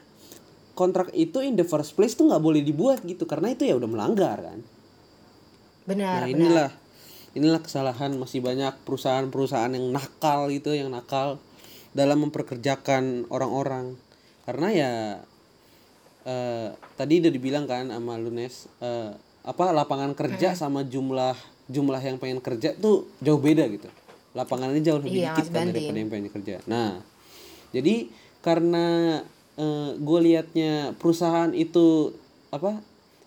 kontrak 0.71 1.11
itu 1.11 1.43
in 1.43 1.59
the 1.59 1.67
first 1.67 1.99
place 1.99 2.15
tuh 2.15 2.31
nggak 2.31 2.39
boleh 2.39 2.63
dibuat 2.63 3.03
gitu 3.03 3.27
karena 3.27 3.51
itu 3.51 3.67
ya 3.67 3.75
udah 3.75 3.87
melanggar 3.91 4.39
kan 4.39 4.59
benar 5.85 6.25
nah 6.25 6.27
benar. 6.27 6.33
inilah 6.33 6.71
inilah 7.35 7.61
kesalahan 7.61 8.15
masih 8.15 8.39
banyak 8.39 8.71
perusahaan-perusahaan 8.87 9.75
yang 9.75 9.91
nakal 9.91 10.47
gitu 10.47 10.71
yang 10.71 10.87
nakal 10.87 11.37
dalam 11.91 12.27
memperkerjakan 12.27 13.27
orang-orang. 13.27 13.99
Karena 14.47 14.67
ya 14.71 14.91
eh, 16.23 16.69
tadi 16.95 17.19
udah 17.19 17.31
dibilang 17.31 17.67
kan 17.67 17.91
sama 17.91 18.15
Lunes 18.15 18.71
eh, 18.79 19.11
apa 19.45 19.75
lapangan 19.75 20.15
kerja 20.15 20.55
sama 20.57 20.87
jumlah 20.87 21.35
jumlah 21.69 22.01
yang 22.01 22.17
pengen 22.17 22.39
kerja 22.39 22.71
tuh 22.79 23.11
jauh 23.19 23.37
beda 23.37 23.67
gitu. 23.67 23.91
Lapangannya 24.31 24.79
jauh 24.79 24.99
lebih 25.03 25.23
Iya, 25.23 25.35
dikit 25.35 25.51
kan 25.51 25.71
daripada 25.71 25.99
yang 25.99 26.11
pengen 26.11 26.31
kerja. 26.31 26.55
Nah 26.65 27.03
jadi 27.75 28.09
karena 28.39 29.19
gue 29.95 30.19
liatnya 30.19 30.99
perusahaan 30.99 31.55
itu 31.55 32.11
apa 32.51 32.83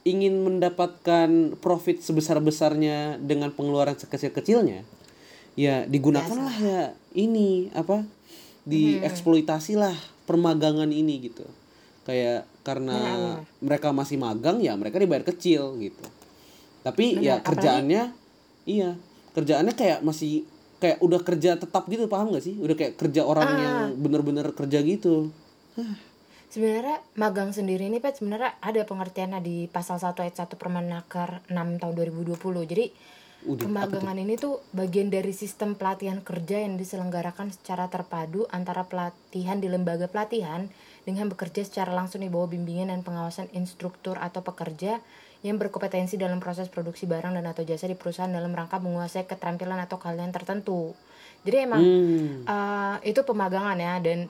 ingin 0.07 0.41
mendapatkan 0.45 1.59
profit 1.59 2.01
sebesar 2.01 2.39
besarnya 2.39 3.19
dengan 3.19 3.51
pengeluaran 3.51 3.99
sekecil 3.99 4.31
kecilnya 4.31 4.87
ya 5.59 5.83
digunakanlah 5.91 6.57
ya 6.63 6.83
ini 7.19 7.67
apa 7.75 8.07
dieksploitasi 8.63 9.75
lah 9.75 9.97
permagangan 10.29 10.93
ini 10.93 11.25
gitu. 11.25 11.43
Kayak 12.07 12.47
karena 12.63 12.97
mereka 13.59 13.91
masih 13.91 14.21
magang 14.21 14.61
ya 14.61 14.77
mereka 14.79 15.01
dibayar 15.01 15.25
kecil 15.27 15.75
gitu. 15.83 16.05
Tapi 16.85 17.19
ya 17.19 17.41
Benar, 17.41 17.47
kerjaannya 17.49 18.03
iya 18.69 18.95
kerjaannya 19.35 19.75
kayak 19.75 20.01
masih 20.07 20.47
kayak 20.79 21.03
udah 21.03 21.21
kerja 21.27 21.59
tetap 21.59 21.91
gitu 21.91 22.07
paham 22.07 22.31
gak 22.31 22.45
sih? 22.45 22.55
Udah 22.55 22.79
kayak 22.79 22.95
kerja 22.95 23.27
orang 23.27 23.51
yang 23.59 23.79
bener-bener 23.99 24.47
kerja 24.55 24.79
gitu 24.85 25.35
Sebenarnya 26.49 27.05
magang 27.21 27.53
sendiri 27.53 27.93
ini 27.93 28.01
Pet 28.01 28.17
sebenarnya 28.19 28.57
ada 28.65 28.81
pengertiannya 28.89 29.41
di 29.45 29.69
pasal 29.69 30.01
1 30.01 30.17
ayat 30.25 30.37
1 30.49 30.57
Permenaker 30.57 31.45
6 31.53 31.81
tahun 31.81 31.93
2020. 31.93 32.65
Jadi 32.65 32.87
Udah, 33.47 33.71
pemagangan 33.71 34.19
ini 34.19 34.35
tuh 34.35 34.59
bagian 34.75 35.15
dari 35.15 35.31
sistem 35.31 35.79
pelatihan 35.79 36.19
kerja 36.25 36.59
yang 36.59 36.75
diselenggarakan 36.75 37.55
secara 37.55 37.87
terpadu 37.87 38.51
antara 38.51 38.83
pelatihan 38.83 39.63
di 39.63 39.71
lembaga 39.71 40.11
pelatihan 40.11 40.67
dengan 41.07 41.31
bekerja 41.31 41.63
secara 41.63 41.95
langsung 41.95 42.25
di 42.25 42.33
bawah 42.33 42.51
bimbingan 42.51 42.91
dan 42.91 43.07
pengawasan 43.07 43.47
instruktur 43.55 44.19
atau 44.19 44.43
pekerja 44.43 44.99
yang 45.47 45.55
berkompetensi 45.55 46.19
dalam 46.19 46.43
proses 46.43 46.67
produksi 46.67 47.07
barang 47.07 47.31
dan 47.31 47.47
atau 47.47 47.63
jasa 47.63 47.87
di 47.87 47.95
perusahaan 47.95 48.33
dalam 48.33 48.51
rangka 48.51 48.83
menguasai 48.83 49.23
keterampilan 49.31 49.79
atau 49.79 50.03
keahlian 50.03 50.35
tertentu. 50.35 50.99
Jadi 51.47 51.57
emang 51.63 51.79
Hmm. 51.79 52.43
eh, 52.43 52.97
itu 53.07 53.23
pemagangan 53.23 53.79
ya 53.79 54.03
dan 54.03 54.27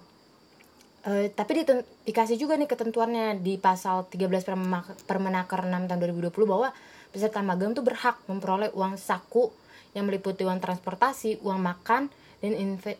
Eh, 0.98 1.30
tapi 1.30 1.62
diten- 1.62 1.86
dikasih 2.02 2.34
juga 2.34 2.58
nih 2.58 2.66
ketentuannya 2.66 3.38
di 3.38 3.54
pasal 3.56 4.04
13 4.04 4.42
Perma- 4.42 4.82
Permenaker 5.06 5.62
6 5.62 5.86
tahun 5.86 5.98
2020 6.00 6.44
bahwa 6.44 6.74
peserta 7.08 7.38
magang 7.40 7.72
tuh 7.72 7.86
berhak 7.86 8.18
memperoleh 8.26 8.74
uang 8.74 8.98
saku 8.98 9.48
yang 9.94 10.04
meliputi 10.04 10.42
uang 10.42 10.58
transportasi, 10.58 11.38
uang 11.40 11.60
makan, 11.60 12.10
dan 12.38 12.52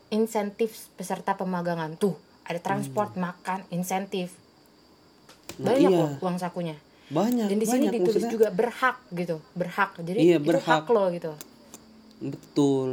insentif 0.09 0.88
peserta 0.95 1.35
pemagangan. 1.35 1.95
Tuh, 1.95 2.14
ada 2.43 2.59
transport, 2.59 3.14
makan, 3.14 3.67
insentif. 3.69 4.33
Nah, 5.59 5.75
Banyak 5.75 5.90
iya. 5.90 5.99
loh 5.99 6.12
uang 6.21 6.38
sakunya. 6.38 6.78
banyak 7.09 7.49
Dan 7.49 7.57
di 7.57 7.64
sini 7.64 7.88
banyak 7.88 7.93
ditulis 7.95 8.21
maksudnya. 8.21 8.33
juga 8.37 8.49
berhak 8.52 8.97
gitu, 9.11 9.37
berhak. 9.55 9.90
Jadi 9.99 10.19
Iya, 10.21 10.37
itu 10.37 10.45
berhak. 10.45 10.85
hak 10.85 10.88
lo 10.88 11.05
gitu. 11.09 11.33
Betul. 12.21 12.88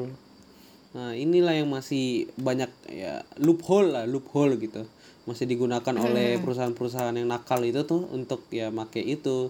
Nah, 0.93 1.11
inilah 1.11 1.51
yang 1.53 1.67
masih 1.67 2.05
banyak 2.35 2.71
ya 2.87 3.19
loophole 3.35 3.91
lah, 3.91 4.07
loophole 4.07 4.55
gitu. 4.55 4.87
Masih 5.25 5.45
digunakan 5.45 5.95
oleh 5.97 6.37
perusahaan-perusahaan 6.37 7.13
yang 7.13 7.25
nakal 7.25 7.61
itu 7.65 7.81
tuh 7.83 8.05
untuk 8.13 8.45
ya 8.49 8.69
make 8.69 9.01
itu. 9.01 9.49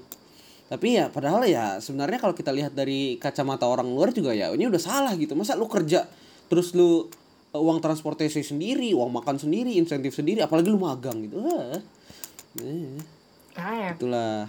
Tapi 0.66 0.98
ya 0.98 1.12
padahal 1.12 1.46
ya 1.46 1.78
sebenarnya 1.78 2.18
kalau 2.18 2.34
kita 2.34 2.50
lihat 2.50 2.74
dari 2.74 3.20
kacamata 3.20 3.68
orang 3.68 3.86
luar 3.86 4.10
juga 4.10 4.32
ya 4.32 4.50
ini 4.50 4.66
udah 4.66 4.80
salah 4.80 5.14
gitu. 5.14 5.36
Masa 5.36 5.54
lu 5.54 5.68
kerja 5.68 6.08
terus 6.48 6.72
lu 6.74 7.06
eh, 7.52 7.60
uang 7.60 7.84
transportasi 7.84 8.42
sendiri, 8.42 8.96
uang 8.96 9.12
makan 9.14 9.36
sendiri, 9.38 9.76
insentif 9.76 10.16
sendiri, 10.16 10.42
apalagi 10.42 10.72
lu 10.72 10.80
magang 10.80 11.22
gitu. 11.22 11.38
Ah. 11.44 11.80
Eh, 12.64 12.98
Nah, 13.56 13.72
ya. 13.72 13.92
itulah. 13.96 14.48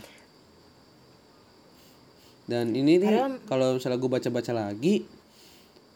Dan 2.46 2.70
ini 2.70 2.98
nih 2.98 3.10
Padahal- 3.10 3.42
kalau 3.46 3.68
misalnya 3.74 3.98
gue 3.98 4.10
baca-baca 4.10 4.52
lagi, 4.54 5.02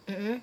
Mm-mm. 0.07 0.43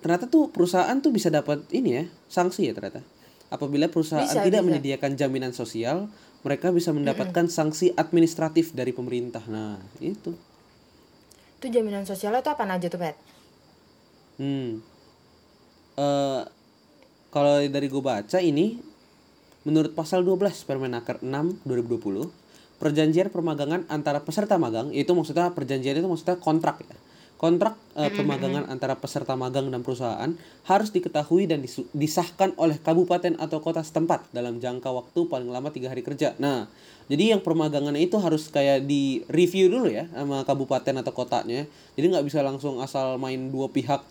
ternyata 0.00 0.28
tuh 0.28 0.52
perusahaan 0.52 0.96
tuh 1.00 1.08
bisa 1.08 1.32
dapat 1.32 1.64
ini 1.72 1.90
ya 1.96 2.04
sanksi 2.28 2.68
ya 2.68 2.76
ternyata 2.76 3.00
apabila 3.48 3.88
perusahaan 3.88 4.24
Bisa, 4.24 4.44
tidak 4.44 4.62
bisa. 4.62 4.68
menyediakan 4.68 5.12
jaminan 5.16 5.52
sosial 5.56 6.08
mereka 6.46 6.70
bisa 6.70 6.94
mendapatkan 6.94 7.50
sanksi 7.50 7.92
administratif 7.98 8.70
dari 8.76 8.94
pemerintah. 8.94 9.42
Nah 9.50 9.80
itu. 9.98 10.36
Itu 11.58 11.66
jaminan 11.66 12.06
sosialnya 12.06 12.44
tuh 12.44 12.54
apa 12.54 12.64
aja 12.68 12.86
tuh, 12.86 13.00
Pet? 13.00 13.16
hmm. 14.38 14.70
Eh, 15.98 16.42
kalau 17.34 17.54
dari 17.66 17.86
gue 17.90 18.02
baca 18.02 18.38
ini 18.38 18.78
menurut 19.66 19.92
pasal 19.98 20.22
12 20.22 20.62
Permenaker 20.62 21.18
6 21.20 21.66
2020 21.66 22.30
perjanjian 22.78 23.28
permagangan 23.34 23.82
antara 23.90 24.22
peserta 24.22 24.54
magang 24.54 24.94
itu 24.94 25.10
maksudnya 25.10 25.50
perjanjian 25.50 25.98
itu 25.98 26.06
maksudnya 26.06 26.38
kontrak 26.38 26.86
ya 26.86 26.94
kontrak 27.38 27.78
eh, 27.94 28.10
pemagangan 28.10 28.66
antara 28.66 28.98
peserta 28.98 29.38
magang 29.38 29.70
dan 29.70 29.86
perusahaan 29.86 30.34
harus 30.66 30.90
diketahui 30.90 31.46
dan 31.46 31.62
disahkan 31.94 32.50
oleh 32.58 32.82
kabupaten 32.82 33.38
atau 33.38 33.62
kota 33.62 33.80
setempat 33.80 34.26
dalam 34.34 34.58
jangka 34.58 34.90
waktu 34.90 35.30
paling 35.30 35.46
lama 35.46 35.70
tiga 35.70 35.94
hari 35.94 36.02
kerja. 36.02 36.34
Nah 36.42 36.66
jadi 37.06 37.38
yang 37.38 37.40
permagangannya 37.40 38.02
itu 38.02 38.18
harus 38.18 38.50
kayak 38.50 38.84
di 38.84 39.22
review 39.30 39.70
dulu 39.70 39.86
ya 39.86 40.10
sama 40.10 40.42
kabupaten 40.42 40.98
atau 40.98 41.14
kotanya. 41.14 41.64
Jadi 41.94 42.06
nggak 42.10 42.26
bisa 42.26 42.42
langsung 42.42 42.82
asal 42.82 43.22
main 43.22 43.54
dua 43.54 43.70
pihak 43.70 44.02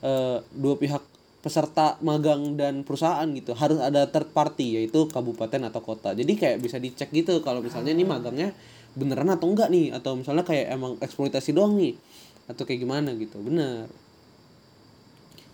eh, 0.00 0.40
dua 0.56 0.74
pihak 0.80 1.04
peserta 1.44 2.00
magang 2.00 2.56
dan 2.56 2.80
perusahaan 2.80 3.28
gitu. 3.28 3.52
Harus 3.52 3.76
ada 3.76 4.08
third 4.08 4.32
party 4.32 4.80
yaitu 4.80 5.04
kabupaten 5.12 5.68
atau 5.68 5.84
kota. 5.84 6.16
Jadi 6.16 6.32
kayak 6.32 6.64
bisa 6.64 6.80
dicek 6.80 7.12
gitu 7.12 7.44
kalau 7.44 7.60
misalnya 7.60 7.92
ini 7.92 8.08
magangnya 8.08 8.56
beneran 8.96 9.28
atau 9.36 9.52
enggak 9.52 9.68
nih? 9.68 9.92
Atau 9.92 10.16
misalnya 10.16 10.48
kayak 10.48 10.72
emang 10.72 10.96
eksploitasi 10.96 11.52
doang 11.52 11.76
nih 11.76 11.92
atau 12.50 12.66
kayak 12.66 12.82
gimana 12.82 13.14
gitu 13.14 13.38
bener 13.40 13.86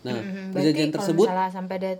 nah 0.07 0.17
Mhm, 0.23 0.55
perjanjian 0.55 0.91
tersebut 0.95 1.27
misalnya 1.27 1.51
sampai 1.53 1.77
ada 1.83 1.93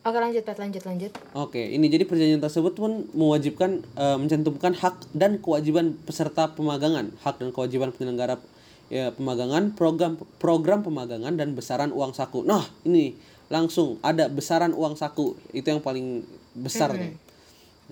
Oke 0.00 0.16
lanjut 0.16 0.48
Pet, 0.48 0.56
lanjut 0.56 0.80
lanjut. 0.88 1.12
Oke, 1.36 1.60
ini 1.60 1.92
jadi 1.92 2.08
perjanjian 2.08 2.40
tersebut 2.40 2.72
pun 2.72 3.04
mewajibkan 3.12 3.84
eh, 4.00 4.16
mencantumkan 4.16 4.72
hak 4.72 5.12
dan 5.12 5.36
kewajiban 5.36 5.92
peserta 6.08 6.48
pemagangan, 6.56 7.12
hak 7.20 7.36
dan 7.36 7.52
kewajiban 7.52 7.92
penyelenggara 7.92 8.40
ya 8.88 9.12
pemagangan, 9.12 9.76
program 9.76 10.16
program 10.40 10.80
pemagangan 10.80 11.36
dan 11.36 11.52
besaran 11.52 11.92
uang 11.92 12.16
saku. 12.16 12.40
Nah, 12.48 12.64
ini 12.88 13.12
langsung 13.52 14.00
ada 14.00 14.32
besaran 14.32 14.72
uang 14.72 14.96
saku. 14.96 15.36
Itu 15.52 15.68
yang 15.68 15.84
paling 15.84 16.24
besar 16.56 16.96
tuh. 16.96 17.12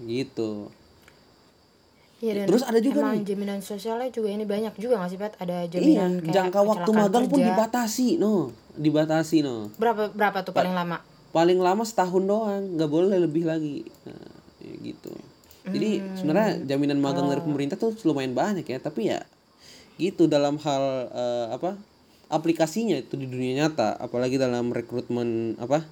Gitu. 0.00 0.72
Iya 2.18 2.32
dan 2.42 2.46
Terus 2.50 2.62
ada 2.66 2.78
juga 2.82 2.98
emang 2.98 3.22
nih. 3.22 3.26
jaminan 3.30 3.58
sosialnya 3.62 4.10
juga 4.10 4.28
ini 4.34 4.42
banyak 4.42 4.74
juga 4.74 4.98
nggak 4.98 5.10
sih 5.14 5.18
Pet? 5.22 5.32
Ada 5.38 5.54
Iya, 5.54 5.78
jaminan 5.78 6.12
kayak 6.18 6.34
jangka 6.34 6.60
waktu 6.66 6.90
magang 6.90 7.26
pun 7.30 7.38
dibatasi, 7.38 8.08
no. 8.18 8.50
Dibatasi, 8.74 9.36
no. 9.46 9.70
Berapa 9.78 10.10
berapa 10.10 10.42
tuh 10.42 10.50
paling 10.50 10.74
lama? 10.74 10.98
paling 11.28 11.60
lama 11.60 11.84
setahun 11.84 12.24
doang 12.24 12.64
nggak 12.76 12.90
boleh 12.90 13.20
lebih 13.20 13.44
lagi 13.44 13.84
nah, 14.08 14.32
ya 14.64 14.74
gitu 14.80 15.12
jadi 15.68 16.00
sebenarnya 16.16 16.64
jaminan 16.64 16.96
magang 16.96 17.28
dari 17.28 17.44
pemerintah 17.44 17.76
tuh 17.76 17.92
lumayan 18.08 18.32
banyak 18.32 18.64
ya 18.64 18.80
tapi 18.80 19.12
ya 19.12 19.20
gitu 20.00 20.24
dalam 20.24 20.56
hal 20.56 21.12
eh, 21.12 21.46
apa 21.52 21.76
aplikasinya 22.32 22.96
itu 22.96 23.20
di 23.20 23.28
dunia 23.28 23.64
nyata 23.64 24.00
apalagi 24.00 24.40
dalam 24.40 24.72
rekrutmen 24.72 25.60
apa 25.60 25.84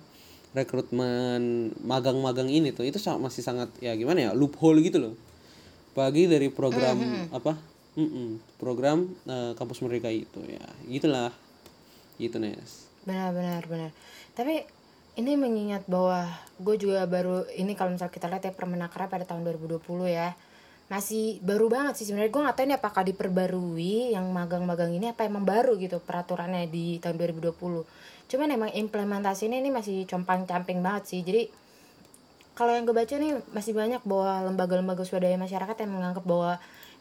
rekrutmen 0.57 1.69
magang-magang 1.85 2.49
ini 2.49 2.73
tuh 2.73 2.89
itu 2.89 2.97
masih 3.21 3.45
sangat 3.45 3.69
ya 3.85 3.93
gimana 3.93 4.27
ya 4.27 4.31
loophole 4.33 4.81
gitu 4.81 4.97
loh 4.97 5.15
apalagi 5.97 6.29
dari 6.29 6.53
program 6.53 7.01
apa? 7.33 7.57
Mm-mm, 7.97 8.61
program 8.61 9.09
eh, 9.25 9.57
kampus 9.57 9.81
mereka 9.81 10.13
itu 10.13 10.45
ya. 10.45 10.61
Gitulah. 10.85 11.33
Gitu 12.21 12.37
Nes. 12.37 12.85
Benar 13.09 13.33
benar 13.33 13.65
benar. 13.65 13.91
Tapi 14.37 14.61
ini 15.17 15.33
mengingat 15.41 15.89
bahwa 15.89 16.29
gue 16.61 16.77
juga 16.77 17.09
baru 17.09 17.49
ini 17.57 17.73
kalau 17.73 17.97
misal 17.97 18.13
kita 18.13 18.29
lihat 18.29 18.45
ya 18.45 18.53
permenakernya 18.53 19.09
pada 19.09 19.25
tahun 19.25 19.49
2020 19.49 19.81
ya 20.13 20.37
masih 20.93 21.41
baru 21.41 21.73
banget 21.73 21.97
sih 21.97 22.05
sebenarnya. 22.05 22.29
Gue 22.29 22.43
nggak 22.45 22.57
tahu 22.61 22.67
ini 22.69 22.77
apakah 22.77 23.03
diperbarui 23.09 24.13
yang 24.13 24.29
magang-magang 24.29 24.93
ini 24.93 25.17
apa 25.17 25.25
emang 25.25 25.49
baru 25.49 25.81
gitu 25.81 26.05
peraturannya 26.05 26.69
di 26.69 27.01
tahun 27.01 27.17
2020 27.17 27.57
cuman 28.27 28.49
emang 28.51 28.71
implementasinya 28.75 29.55
ini 29.55 29.71
masih 29.71 30.05
compang-camping 30.05 30.85
banget 30.85 31.05
sih. 31.09 31.21
Jadi 31.25 31.49
kalau 32.59 32.73
yang 32.73 32.85
gue 32.89 32.97
baca 32.97 33.15
nih 33.23 33.33
masih 33.57 33.73
banyak 33.77 34.03
bahwa 34.11 34.33
lembaga-lembaga 34.49 35.05
swadaya 35.05 35.37
masyarakat 35.37 35.77
yang 35.85 35.93
menganggap 35.97 36.25
bahwa 36.25 36.53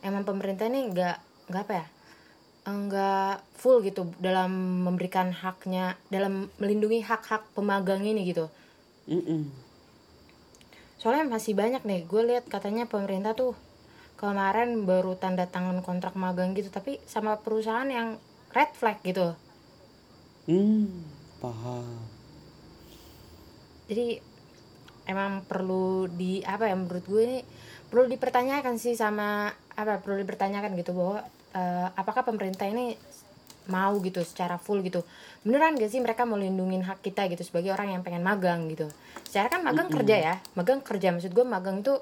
emang 0.04 0.24
pemerintah 0.30 0.66
ini 0.72 0.80
nggak 0.92 1.18
nggak 1.50 1.64
apa 1.66 1.74
ya 1.82 1.86
enggak 2.66 3.34
full 3.62 3.78
gitu 3.88 4.02
dalam 4.18 4.52
memberikan 4.86 5.30
haknya 5.32 5.86
dalam 6.10 6.50
melindungi 6.62 7.00
hak-hak 7.06 7.44
pemagang 7.56 8.02
ini 8.04 8.22
gitu 8.32 8.46
Mm-mm. 9.08 9.44
soalnya 11.02 11.26
masih 11.34 11.54
banyak 11.62 11.82
nih 11.90 12.02
gue 12.12 12.22
lihat 12.30 12.46
katanya 12.54 12.84
pemerintah 12.94 13.34
tuh 13.42 13.54
kemarin 14.22 14.70
baru 14.90 15.14
tanda 15.22 15.46
tangan 15.56 15.80
kontrak 15.88 16.14
magang 16.24 16.50
gitu 16.58 16.70
tapi 16.78 16.92
sama 17.14 17.32
perusahaan 17.44 17.88
yang 17.98 18.08
red 18.56 18.72
flag 18.80 18.98
gitu 19.10 19.28
Hmm, 20.48 21.10
paham. 21.42 22.10
jadi 23.90 24.20
emang 25.06 25.46
perlu 25.46 26.10
di 26.10 26.42
apa 26.46 26.70
ya 26.70 26.76
menurut 26.78 27.06
gue 27.06 27.22
ini 27.24 27.40
perlu 27.90 28.10
dipertanyakan 28.10 28.76
sih 28.82 28.98
sama 28.98 29.50
apa 29.78 30.02
perlu 30.02 30.22
dipertanyakan 30.22 30.74
gitu 30.78 30.92
bahwa 30.98 31.24
eh, 31.54 31.88
apakah 31.96 32.26
pemerintah 32.26 32.66
ini 32.66 32.98
mau 33.66 33.98
gitu 34.02 34.22
secara 34.22 34.62
full 34.62 34.86
gitu 34.86 35.02
beneran 35.42 35.74
gak 35.74 35.90
sih 35.90 35.98
mereka 35.98 36.22
mau 36.22 36.38
lindungin 36.38 36.86
hak 36.86 37.02
kita 37.02 37.26
gitu 37.34 37.42
sebagai 37.42 37.74
orang 37.74 37.98
yang 37.98 38.02
pengen 38.06 38.22
magang 38.22 38.70
gitu 38.70 38.86
secara 39.26 39.50
kan 39.50 39.66
magang 39.66 39.90
kerja 39.90 40.16
ya 40.22 40.36
magang 40.54 40.86
kerja 40.86 41.10
maksud 41.10 41.34
gue 41.34 41.46
magang 41.46 41.82
itu 41.82 41.98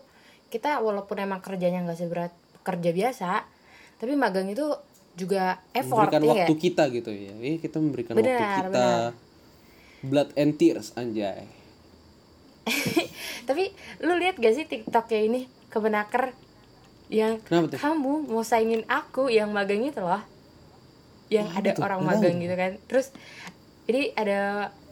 kita 0.51 0.83
walaupun 0.83 1.24
emang 1.24 1.39
kerjanya 1.39 1.79
nggak 1.88 1.98
seberat 1.98 2.31
kerja 2.67 2.91
biasa 2.91 3.29
tapi 4.03 4.19
magang 4.19 4.51
itu 4.51 4.67
juga 5.13 5.62
effort 5.72 6.10
Memberikan 6.10 6.22
ya 6.25 6.31
waktu 6.43 6.55
kita 6.57 6.83
gitu 6.89 7.12
ya. 7.13 7.33
Eh, 7.38 7.57
kita 7.62 7.77
memberikan 7.77 8.13
waktu 8.17 8.25
Benar, 8.25 8.41
kita. 8.41 8.69
benar. 8.69 9.10
Blood 10.03 10.29
and 10.36 10.51
tears 10.60 10.91
anjay. 10.98 11.48
tapi 13.48 13.75
lu 14.00 14.15
lihat 14.15 14.39
gak 14.39 14.55
sih 14.55 14.65
tiktoknya 14.65 15.20
ini 15.20 15.41
kemenaker 15.67 16.32
yang 17.12 17.38
Kenapa 17.43 17.75
tuh? 17.75 17.79
kamu 17.79 18.13
mau 18.32 18.41
saingin 18.41 18.88
aku 18.88 19.27
yang 19.29 19.51
magang 19.51 19.84
itu 19.84 20.00
loh. 20.00 20.24
Yang 21.29 21.48
Wah, 21.50 21.60
ada 21.60 21.72
orang 21.84 22.01
magang 22.05 22.36
gitu 22.39 22.55
kan. 22.55 22.72
Terus 22.89 23.12
jadi 23.86 24.15
ada 24.15 24.39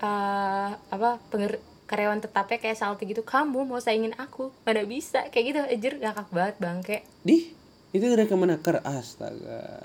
eh, 0.03 0.69
apa 0.75 1.17
penger- 1.31 1.63
karyawan 1.87 2.23
tetapnya 2.23 2.57
kayak 2.59 2.79
salty 2.79 3.03
gitu 3.03 3.23
kamu 3.23 3.67
mau 3.67 3.79
saingin 3.83 4.15
aku? 4.15 4.51
Mana 4.63 4.83
bisa? 4.87 5.27
Kayak 5.31 5.45
gitu. 5.47 5.59
Anjir 5.65 5.93
ngakak 5.99 6.27
banget 6.31 6.55
bangke. 6.59 6.97
Di 7.23 7.51
itu 7.91 8.05
dari 8.07 8.27
kemenaker 8.27 8.79
astaga. 8.87 9.83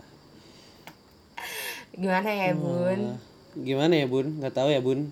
gimana 1.97 2.29
ya 2.29 2.53
bun? 2.53 3.17
Gimana 3.57 3.93
ya 3.97 4.07
bun? 4.07 4.27
Nggak 4.39 4.55
tahu 4.55 4.69
ya 4.69 4.81
bun. 4.85 5.09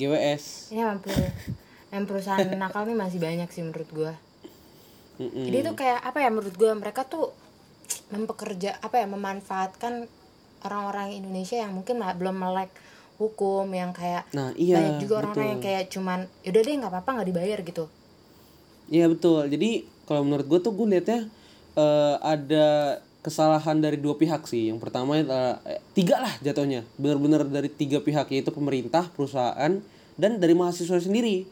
GWS. 0.00 0.72
ini 0.72 0.80
emang 0.80 0.98
per- 1.04 1.36
yang 1.92 2.04
perusahaan 2.08 2.40
nakal 2.62 2.88
nih 2.88 2.96
masih 2.96 3.20
banyak 3.20 3.48
sih 3.52 3.60
menurut 3.60 3.90
gua 3.92 4.12
Mm-mm. 5.20 5.44
jadi 5.44 5.56
itu 5.60 5.72
kayak 5.76 6.00
apa 6.00 6.18
ya 6.24 6.28
menurut 6.32 6.56
gua 6.56 6.72
mereka 6.72 7.04
tuh 7.04 7.36
mempekerja 8.08 8.80
apa 8.80 8.96
ya 8.96 9.06
memanfaatkan 9.06 10.08
orang-orang 10.64 11.20
Indonesia 11.20 11.60
yang 11.60 11.76
mungkin 11.76 12.00
belum 12.00 12.36
melek 12.36 12.70
hukum 13.20 13.68
yang 13.68 13.92
kayak 13.92 14.24
Nah 14.32 14.56
iya. 14.56 14.80
banyak 14.80 14.96
juga 15.04 15.14
orang-orang 15.20 15.48
yang 15.56 15.62
kayak 15.62 15.84
cuman 15.92 16.24
yaudah 16.40 16.62
deh 16.64 16.74
nggak 16.80 16.92
apa-apa 16.92 17.10
nggak 17.20 17.28
dibayar 17.28 17.58
gitu 17.60 17.84
Iya 18.90 19.06
betul. 19.06 19.46
Jadi 19.46 19.86
kalau 20.02 20.26
menurut 20.26 20.50
gue 20.50 20.58
tuh 20.58 20.74
gue 20.74 20.86
liatnya 20.90 21.30
eh, 21.78 22.16
ada 22.18 22.98
kesalahan 23.20 23.80
dari 23.80 24.00
dua 24.00 24.16
pihak 24.16 24.48
sih. 24.48 24.72
Yang 24.72 24.80
pertama 24.84 25.20
adalah 25.20 25.60
eh, 25.68 25.80
tiga 25.92 26.20
lah 26.20 26.32
jatuhnya. 26.40 26.84
Benar-benar 26.96 27.44
dari 27.48 27.68
tiga 27.68 28.00
pihak 28.00 28.32
yaitu 28.32 28.52
pemerintah, 28.52 29.08
perusahaan, 29.12 29.80
dan 30.16 30.32
dari 30.40 30.54
mahasiswa 30.56 31.00
sendiri. 31.00 31.44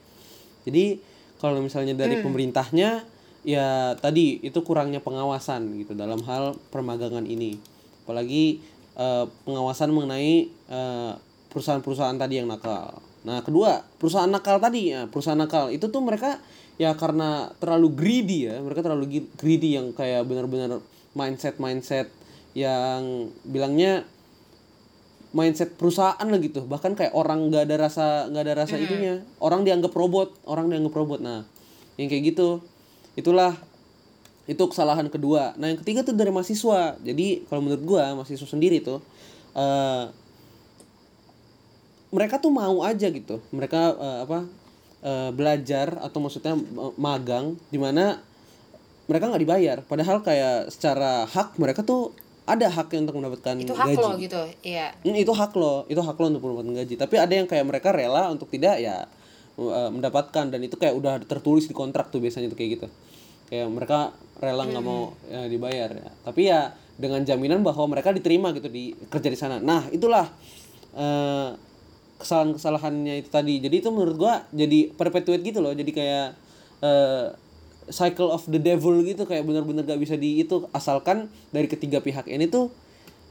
Jadi 0.65 1.01
kalau 1.39 1.63
misalnya 1.63 1.95
dari 1.95 2.19
pemerintahnya 2.25 3.05
ya 3.47 3.95
tadi 3.97 4.43
itu 4.43 4.59
kurangnya 4.67 4.99
pengawasan 4.99 5.79
gitu 5.81 5.95
dalam 5.95 6.21
hal 6.25 6.57
permagangan 6.73 7.25
ini. 7.25 7.61
Apalagi 8.05 8.61
eh, 8.97 9.25
pengawasan 9.45 9.93
mengenai 9.93 10.49
eh, 10.49 11.13
perusahaan-perusahaan 11.53 12.17
tadi 12.17 12.41
yang 12.41 12.49
nakal. 12.49 13.01
Nah, 13.27 13.43
kedua, 13.43 13.83
perusahaan 13.99 14.31
nakal 14.31 14.63
tadi 14.63 14.95
ya, 14.95 15.05
perusahaan 15.11 15.37
nakal 15.37 15.69
itu 15.75 15.91
tuh 15.91 16.01
mereka 16.01 16.39
ya 16.79 16.95
karena 16.95 17.51
terlalu 17.59 17.89
greedy 17.93 18.47
ya, 18.47 18.63
mereka 18.63 18.87
terlalu 18.87 19.27
greedy 19.35 19.75
yang 19.75 19.91
kayak 19.91 20.23
benar-benar 20.25 20.79
mindset-mindset 21.17 22.11
yang 22.57 23.33
bilangnya 23.47 24.05
mindset 25.33 25.77
perusahaan 25.77 26.25
lah 26.25 26.41
gitu. 26.41 26.65
Bahkan 26.65 26.97
kayak 26.97 27.13
orang 27.13 27.53
nggak 27.53 27.69
ada 27.69 27.77
rasa 27.89 28.07
nggak 28.33 28.45
ada 28.49 28.55
rasa 28.65 28.75
itunya 28.81 29.21
orang 29.39 29.63
dianggap 29.65 29.93
robot 29.93 30.33
orang 30.49 30.73
dianggap 30.73 30.95
robot. 30.97 31.21
Nah 31.21 31.45
yang 32.01 32.09
kayak 32.09 32.35
gitu. 32.35 32.65
Itulah 33.19 33.55
itu 34.49 34.63
kesalahan 34.65 35.13
kedua. 35.13 35.53
Nah 35.61 35.69
yang 35.69 35.79
ketiga 35.85 36.01
tuh 36.01 36.17
dari 36.17 36.33
mahasiswa. 36.33 36.97
Jadi 37.05 37.45
kalau 37.47 37.61
menurut 37.61 37.85
gua 37.85 38.17
mahasiswa 38.17 38.49
sendiri 38.49 38.81
tuh 38.81 39.05
eh 39.57 40.05
mereka 42.09 42.41
tuh 42.41 42.49
mau 42.49 42.81
aja 42.81 43.13
gitu. 43.13 43.45
Mereka 43.53 43.81
eh, 44.01 44.19
apa 44.25 44.39
eh, 45.05 45.31
belajar 45.37 46.01
atau 46.01 46.19
maksudnya 46.25 46.57
magang 46.97 47.61
di 47.69 47.77
mana 47.77 48.25
mereka 49.09 49.25
nggak 49.33 49.43
dibayar 49.43 49.77
padahal 49.83 50.21
kayak 50.21 50.69
secara 50.71 51.25
hak 51.25 51.57
mereka 51.57 51.81
tuh 51.83 52.13
ada 52.49 52.65
haknya 52.73 53.05
untuk 53.05 53.17
mendapatkan 53.21 53.55
itu 53.61 53.75
hak 53.77 53.87
gaji 53.93 54.01
lo 54.01 54.11
gitu 54.17 54.43
iya 54.65 54.87
Hmm, 55.05 55.13
itu 55.13 55.33
hak 55.37 55.53
lo, 55.53 55.85
itu 55.93 56.01
hak 56.01 56.17
lo 56.17 56.27
untuk 56.33 56.43
mendapatkan 56.49 56.75
gaji. 56.85 56.95
Tapi 56.97 57.15
ada 57.21 57.33
yang 57.37 57.45
kayak 57.45 57.65
mereka 57.69 57.93
rela 57.93 58.33
untuk 58.33 58.49
tidak 58.49 58.81
ya 58.81 59.05
uh, 59.61 59.91
mendapatkan 59.93 60.49
dan 60.49 60.61
itu 60.65 60.81
kayak 60.81 60.97
udah 60.97 61.21
tertulis 61.29 61.69
di 61.69 61.77
kontrak 61.77 62.09
tuh 62.09 62.25
biasanya 62.25 62.49
tuh 62.49 62.57
kayak 62.57 62.71
gitu. 62.81 62.87
Kayak 63.53 63.69
mereka 63.69 64.17
rela 64.41 64.65
nggak 64.65 64.85
mau 64.85 65.13
ya, 65.29 65.45
dibayar 65.45 65.93
ya. 65.93 66.09
Tapi 66.25 66.41
ya 66.49 66.73
dengan 66.97 67.23
jaminan 67.23 67.61
bahwa 67.61 67.85
mereka 67.87 68.11
diterima 68.17 68.51
gitu 68.57 68.73
di 68.73 68.97
kerja 69.13 69.29
di 69.29 69.39
sana. 69.39 69.57
Nah, 69.61 69.87
itulah 69.93 70.27
eh, 70.97 71.51
kesalahan-kesalahannya 72.19 73.23
itu 73.23 73.31
tadi. 73.31 73.61
Jadi 73.63 73.77
itu 73.85 73.89
menurut 73.93 74.17
gua 74.19 74.35
jadi 74.51 74.91
perpetuate 74.97 75.45
gitu 75.45 75.61
loh. 75.63 75.77
Jadi 75.77 75.91
kayak 75.95 76.29
eh, 76.83 77.27
cycle 77.89 78.29
of 78.29 78.45
the 78.47 78.59
devil 78.59 78.95
gitu 79.03 79.25
kayak 79.25 79.45
bener-bener 79.45 79.85
gak 79.85 80.01
bisa 80.01 80.15
di 80.15 80.41
itu. 80.41 80.69
Asalkan 80.71 81.29
dari 81.51 81.67
ketiga 81.67 81.99
pihak 81.99 82.29
ini 82.29 82.47
tuh 82.47 82.69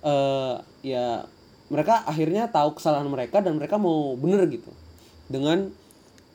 eh 0.02 0.56
ya 0.86 1.26
mereka 1.68 2.06
akhirnya 2.08 2.48
tahu 2.48 2.80
kesalahan 2.80 3.10
mereka 3.12 3.44
dan 3.44 3.60
mereka 3.60 3.76
mau 3.76 4.16
bener 4.16 4.46
gitu. 4.48 4.72
Dengan 5.28 5.70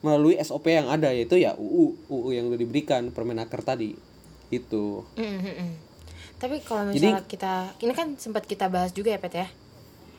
melalui 0.03 0.35
SOP 0.43 0.67
yang 0.67 0.91
ada 0.91 1.15
yaitu 1.15 1.39
ya 1.39 1.55
UU 1.55 2.11
UU 2.11 2.29
yang 2.35 2.51
udah 2.51 2.59
diberikan 2.59 3.15
Permenaker 3.15 3.63
tadi. 3.63 3.95
Itu 4.53 5.07
Mm, 5.17 5.25
mm, 5.25 5.55
mm. 5.57 5.73
tapi 6.37 6.59
kalau 6.61 6.91
misalnya 6.91 7.23
kita 7.25 7.73
ini 7.81 7.95
kan 7.95 8.19
sempat 8.19 8.45
kita 8.45 8.67
bahas 8.69 8.91
juga 8.93 9.15
ya 9.15 9.23
pet 9.23 9.35
ya? 9.39 9.49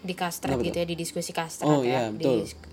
Di 0.04 0.16
kastrat 0.18 0.56
gitu 0.58 0.74
ya 0.74 0.88
di 0.88 0.96
diskusi 0.98 1.36
kastrat 1.36 1.68
Oh, 1.70 1.84
ya 1.84 2.08
iya, 2.08 2.16
di 2.16 2.18
betul. 2.18 2.38
dis- 2.42 2.73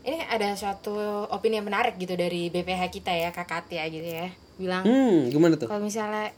ini 0.00 0.18
ada 0.26 0.56
suatu 0.56 0.96
opini 1.28 1.60
yang 1.60 1.68
menarik 1.68 2.00
gitu 2.00 2.16
dari 2.16 2.48
BPH 2.48 2.82
kita 2.88 3.12
ya 3.12 3.28
kakak 3.32 3.68
ya 3.68 3.84
gitu 3.88 4.08
ya. 4.08 4.28
Bilang 4.56 4.84
hmm 4.84 5.32
gimana 5.32 5.56
tuh? 5.56 5.68
kalau 5.68 5.82
misalnya 5.84 6.32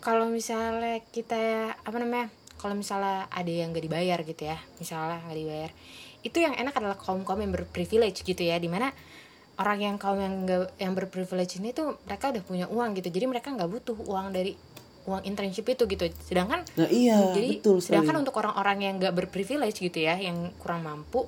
kalau 0.00 0.26
misalnya 0.32 1.04
kita 1.12 1.36
ya 1.36 1.64
apa 1.76 1.96
namanya 2.00 2.32
kalau 2.60 2.76
misalnya 2.76 3.28
ada 3.32 3.48
yang 3.48 3.72
gak 3.72 3.84
dibayar 3.84 4.18
gitu 4.20 4.42
ya 4.48 4.60
misalnya 4.76 5.20
nggak 5.24 5.38
dibayar 5.40 5.70
itu 6.20 6.36
yang 6.36 6.52
enak 6.52 6.76
adalah 6.76 6.96
kaum 7.00 7.24
kaum 7.24 7.40
yang 7.40 7.52
berprivilege 7.52 8.20
gitu 8.20 8.44
ya 8.44 8.60
di 8.60 8.68
mana 8.68 8.92
orang 9.60 9.78
yang 9.80 9.96
kaum 9.96 10.20
yang 10.20 10.44
gak, 10.44 10.76
yang 10.76 10.92
berprivilege 10.92 11.56
ini 11.60 11.72
tuh 11.72 11.96
mereka 12.04 12.32
udah 12.32 12.42
punya 12.44 12.66
uang 12.68 12.96
gitu 13.00 13.08
jadi 13.08 13.28
mereka 13.28 13.52
nggak 13.52 13.68
butuh 13.68 13.96
uang 13.96 14.32
dari 14.32 14.52
uang 15.08 15.24
internship 15.24 15.64
itu 15.64 15.88
gitu. 15.88 16.04
Sedangkan 16.28 16.60
nah 16.76 16.88
iya 16.92 17.32
jadi 17.32 17.60
betul 17.60 17.80
sekali. 17.80 18.04
sedangkan 18.04 18.20
untuk 18.20 18.36
orang-orang 18.36 18.78
yang 18.84 18.94
nggak 19.00 19.16
berprivilege 19.16 19.80
gitu 19.80 20.04
ya 20.04 20.20
yang 20.20 20.52
kurang 20.60 20.84
mampu 20.84 21.24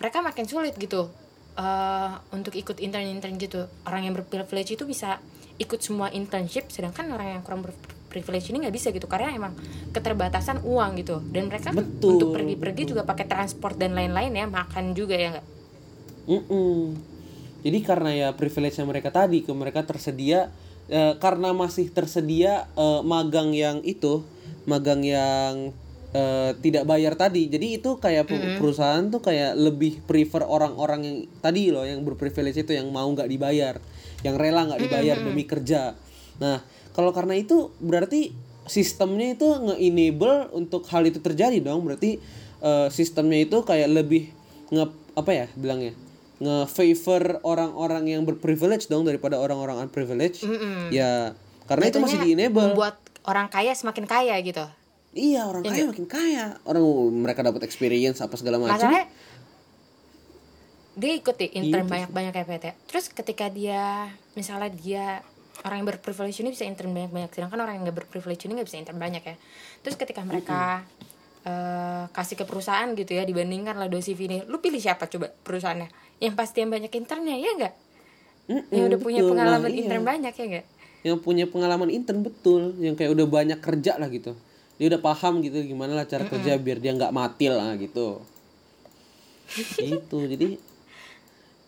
mereka 0.00 0.24
makin 0.24 0.48
sulit 0.48 0.74
gitu 0.80 1.12
eh, 1.60 2.12
untuk 2.32 2.56
ikut 2.56 2.80
intern-intern 2.80 3.36
gitu. 3.36 3.68
Orang 3.84 4.08
yang 4.08 4.16
berprivilege 4.16 4.74
itu 4.74 4.88
bisa 4.88 5.20
ikut 5.60 5.78
semua 5.84 6.08
internship 6.08 6.72
sedangkan 6.72 7.12
orang 7.12 7.36
yang 7.36 7.42
kurang 7.44 7.60
berprivilege 7.60 8.48
ini 8.48 8.64
nggak 8.64 8.74
bisa 8.74 8.88
gitu 8.96 9.04
karena 9.04 9.36
emang 9.36 9.52
keterbatasan 9.92 10.64
uang 10.64 10.90
gitu. 11.04 11.20
Dan 11.28 11.52
mereka 11.52 11.76
Betul, 11.76 12.16
untuk 12.16 12.32
pergi-pergi 12.32 12.82
juga 12.96 13.04
pakai 13.04 13.28
transport 13.28 13.76
dan 13.76 13.92
lain-lain 13.92 14.32
ya 14.32 14.48
makan 14.48 14.96
juga 14.96 15.14
ya 15.20 15.36
nggak? 15.36 15.46
Mm-mm. 16.26 16.96
Jadi 17.60 17.78
karena 17.84 18.10
ya 18.16 18.28
privilege-nya 18.32 18.88
mereka 18.88 19.12
tadi 19.12 19.44
ke 19.44 19.52
mereka 19.52 19.84
tersedia 19.84 20.48
eh, 20.88 21.14
karena 21.20 21.52
masih 21.52 21.92
tersedia 21.92 22.64
eh, 22.72 23.00
magang 23.04 23.52
yang 23.52 23.84
itu, 23.84 24.24
magang 24.64 25.04
yang 25.04 25.76
eh, 26.10 26.50
tidak 26.58 26.84
bayar 26.86 27.14
tadi. 27.14 27.46
Jadi 27.46 27.78
itu 27.78 27.98
kayak 27.98 28.26
pe- 28.26 28.56
perusahaan 28.58 29.02
tuh 29.10 29.22
kayak 29.22 29.54
lebih 29.54 30.02
prefer 30.04 30.42
orang-orang 30.42 31.00
yang 31.06 31.16
tadi 31.38 31.70
loh 31.70 31.86
yang 31.86 32.02
berprivilege 32.02 32.62
itu 32.62 32.72
yang 32.74 32.90
mau 32.90 33.06
nggak 33.10 33.30
dibayar, 33.30 33.78
yang 34.26 34.34
rela 34.38 34.66
nggak 34.66 34.80
dibayar 34.82 35.16
demi 35.22 35.44
kerja. 35.46 35.94
Nah, 36.42 36.62
kalau 36.94 37.14
karena 37.14 37.38
itu 37.38 37.70
berarti 37.78 38.34
sistemnya 38.66 39.34
itu 39.34 39.46
nge-enable 39.46 40.54
untuk 40.54 40.86
hal 40.90 41.06
itu 41.06 41.22
terjadi 41.22 41.62
dong. 41.62 41.86
Berarti 41.86 42.18
eh, 42.62 42.88
sistemnya 42.90 43.38
itu 43.42 43.62
kayak 43.62 43.90
lebih 43.90 44.30
nge 44.70 44.86
apa 45.18 45.30
ya 45.34 45.46
bilangnya 45.58 45.94
nge-favor 46.40 47.44
orang-orang 47.44 48.16
yang 48.16 48.22
berprivilege 48.24 48.88
dong 48.88 49.04
daripada 49.04 49.36
orang-orang 49.36 49.84
unprivileged. 49.84 50.40
Ya, 50.88 51.36
karena 51.68 51.92
itu 51.92 52.00
masih 52.00 52.18
di-enable. 52.24 52.72
membuat 52.72 52.96
orang 53.28 53.52
kaya 53.52 53.76
semakin 53.76 54.08
kaya 54.08 54.40
gitu 54.40 54.64
iya 55.16 55.46
orang 55.46 55.66
Iya 55.66 55.72
kaya 55.74 55.84
makin 55.90 56.06
kaya. 56.06 56.44
Orang 56.62 56.84
mereka 57.10 57.42
dapat 57.42 57.66
experience 57.66 58.22
apa 58.22 58.34
segala 58.38 58.62
macam. 58.62 58.78
Masalahnya 58.78 59.10
dia 61.00 61.12
ikut 61.16 61.36
di 61.38 61.46
intern 61.54 61.86
Gitu. 61.86 61.92
banyak-banyak 61.96 62.34
ya 62.34 62.44
PT 62.44 62.64
terus 62.90 63.08
ketika 63.08 63.46
dia 63.48 64.10
misalnya 64.34 64.68
dia 64.74 65.04
orang 65.64 65.84
yang 65.84 65.88
berprivilege 65.92 66.40
ini 66.40 66.50
bisa 66.52 66.66
intern 66.66 66.92
banyak-banyak. 66.92 67.30
Sedangkan 67.32 67.58
orang 67.62 67.80
yang 67.80 67.84
nggak 67.88 67.98
berprivilege 68.04 68.44
ini 68.48 68.60
nggak 68.60 68.68
bisa 68.68 68.78
intern 68.80 68.98
banyak 69.00 69.22
ya. 69.22 69.36
Terus 69.84 69.96
ketika 69.96 70.20
mereka 70.24 70.84
eh, 71.46 72.04
kasih 72.10 72.36
ke 72.36 72.44
perusahaan 72.44 72.88
gitu 72.96 73.16
ya 73.16 73.24
dibandingkan 73.24 73.76
lah 73.76 73.88
CV 73.88 74.20
ini 74.28 74.38
lu 74.48 74.60
pilih 74.60 74.80
siapa 74.80 75.08
coba 75.08 75.30
perusahaannya? 75.30 76.20
Yang 76.20 76.34
pasti 76.36 76.56
yang 76.60 76.70
banyak 76.70 76.92
internnya 76.92 77.36
ya 77.38 77.50
enggak 77.56 77.74
Mm-mm, 78.50 78.72
yang 78.74 78.84
udah 78.90 79.00
punya 79.00 79.20
betul. 79.22 79.30
Nah, 79.30 79.32
pengalaman 79.36 79.70
iya. 79.70 79.78
intern 79.84 80.04
banyak 80.04 80.34
ya 80.36 80.44
enggak 80.48 80.66
yang 81.00 81.16
punya 81.16 81.44
pengalaman 81.48 81.88
intern 81.88 82.20
betul. 82.20 82.76
Yang 82.76 83.00
kayak 83.00 83.10
udah 83.16 83.26
banyak 83.30 83.58
kerja 83.64 83.96
lah 83.96 84.12
gitu 84.12 84.36
dia 84.80 84.88
udah 84.88 85.02
paham 85.04 85.44
gitu 85.44 85.60
gimana 85.60 85.92
lah 85.92 86.08
cara 86.08 86.24
kerja 86.24 86.56
biar 86.56 86.80
dia 86.80 86.96
nggak 86.96 87.12
mati 87.12 87.52
lah 87.52 87.76
gitu. 87.76 88.24
Gitu 89.76 90.18
jadi 90.24 90.56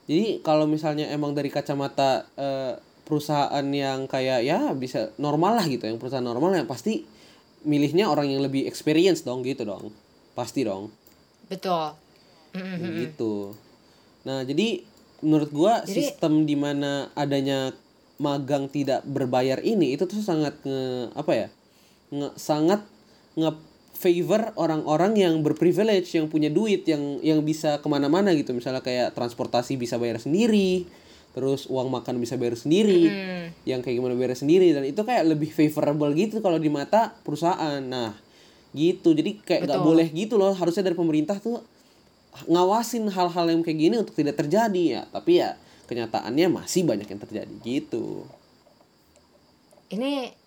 jadi 0.09 0.41
kalau 0.41 0.65
misalnya 0.65 1.13
emang 1.13 1.37
dari 1.37 1.53
kacamata 1.53 2.25
eh, 2.41 2.81
perusahaan 3.05 3.67
yang 3.69 4.09
kayak 4.09 4.41
ya 4.49 4.73
bisa 4.73 5.13
normal 5.21 5.61
lah 5.61 5.67
gitu 5.69 5.85
yang 5.85 6.01
perusahaan 6.01 6.25
normal 6.25 6.57
yang 6.57 6.65
pasti 6.65 7.05
milihnya 7.69 8.09
orang 8.09 8.33
yang 8.33 8.41
lebih 8.41 8.65
experience 8.65 9.23
dong 9.23 9.45
gitu 9.45 9.69
dong. 9.69 9.93
Pasti 10.33 10.65
dong. 10.65 10.89
Betul. 11.53 11.93
Gitu. 12.97 13.53
Nah 14.25 14.41
jadi 14.43 14.83
menurut 15.21 15.51
gua 15.53 15.85
Jadi- 15.85 16.01
sistem 16.01 16.49
di 16.49 16.57
mana 16.57 17.13
adanya 17.15 17.77
magang 18.23 18.71
tidak 18.71 19.03
berbayar 19.05 19.59
ini 19.63 19.95
itu 19.95 20.07
tuh 20.07 20.23
sangat 20.23 20.55
nge 20.63 21.11
apa 21.15 21.33
ya 21.35 21.49
nge, 22.15 22.29
sangat 22.39 22.81
nge 23.39 23.51
favor 23.93 24.51
orang-orang 24.59 25.15
yang 25.15 25.35
berprivilege 25.47 26.11
yang 26.19 26.27
punya 26.27 26.51
duit 26.51 26.83
yang 26.91 27.23
yang 27.23 27.39
bisa 27.47 27.79
ke 27.79 27.87
mana-mana 27.87 28.35
gitu. 28.35 28.51
Misalnya 28.51 28.83
kayak 28.83 29.15
transportasi 29.15 29.79
bisa 29.79 29.95
bayar 29.97 30.19
sendiri 30.19 30.85
terus 31.33 31.65
uang 31.65 31.89
makan 31.89 32.21
bisa 32.21 32.37
bayar 32.37 32.61
sendiri 32.61 33.09
Hmm. 33.09 33.47
yang 33.65 33.81
kayak 33.81 33.97
gimana 34.03 34.13
bayar 34.19 34.37
sendiri. 34.37 34.75
Dan 34.75 34.85
itu 34.85 35.01
kayak 35.01 35.25
lebih 35.33 35.49
favorable 35.49 36.13
gitu 36.13 36.43
kalau 36.43 36.59
di 36.59 36.69
mata 36.69 37.15
perusahaan. 37.23 37.79
Nah 37.81 38.13
gitu. 38.75 39.15
Jadi 39.15 39.39
kayak 39.41 39.71
nggak 39.71 39.81
boleh 39.81 40.09
gitu 40.11 40.35
loh. 40.35 40.51
Harusnya 40.53 40.83
dari 40.83 40.99
pemerintah 40.99 41.39
tuh 41.39 41.63
ngawasin 42.49 43.07
hal-hal 43.13 43.47
yang 43.55 43.63
kayak 43.63 43.79
gini 43.79 43.95
untuk 44.03 44.19
tidak 44.19 44.35
terjadi 44.35 44.83
ya. 44.99 45.03
Tapi 45.09 45.39
ya 45.39 45.55
kenyataannya 45.87 46.49
masih 46.51 46.83
banyak 46.83 47.07
yang 47.07 47.21
terjadi 47.23 47.55
gitu. 47.63 48.27
Ini 49.93 50.42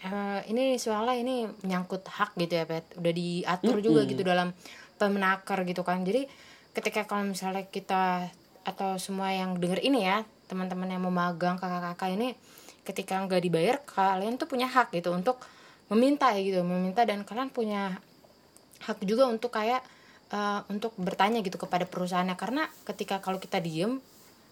eh, 0.00 0.40
ini 0.48 0.76
soalnya 0.80 1.16
ini 1.16 1.48
menyangkut 1.64 2.04
hak 2.08 2.36
gitu 2.36 2.54
ya 2.60 2.64
Pet. 2.64 2.84
Udah 2.96 3.12
diatur 3.12 3.76
juga 3.84 4.00
gitu 4.08 4.22
dalam 4.24 4.52
pemenaker 4.96 5.64
gitu 5.64 5.82
kan. 5.84 6.04
Jadi 6.04 6.28
ketika 6.76 7.04
kalau 7.04 7.28
misalnya 7.28 7.66
kita 7.68 8.30
atau 8.62 9.00
semua 9.00 9.32
yang 9.32 9.56
denger 9.56 9.80
ini 9.80 10.04
ya 10.04 10.22
teman-teman 10.46 10.92
yang 10.92 11.00
mau 11.00 11.14
magang 11.14 11.56
kakak-kakak 11.56 12.12
ini 12.12 12.36
ketika 12.84 13.16
nggak 13.24 13.40
dibayar 13.40 13.76
kalian 13.86 14.36
tuh 14.36 14.46
punya 14.50 14.68
hak 14.68 14.92
gitu 14.92 15.14
untuk 15.14 15.40
meminta 15.88 16.30
ya 16.36 16.40
gitu 16.44 16.60
meminta 16.62 17.02
dan 17.08 17.24
kalian 17.24 17.48
punya 17.48 17.98
hak 18.84 19.00
juga 19.04 19.26
untuk 19.26 19.52
kayak 19.52 19.80
eh, 20.32 20.60
untuk 20.68 20.92
bertanya 21.00 21.40
gitu 21.40 21.56
kepada 21.56 21.88
perusahaannya. 21.88 22.36
Karena 22.36 22.68
ketika 22.84 23.18
kalau 23.24 23.40
kita 23.40 23.58
diem 23.58 24.00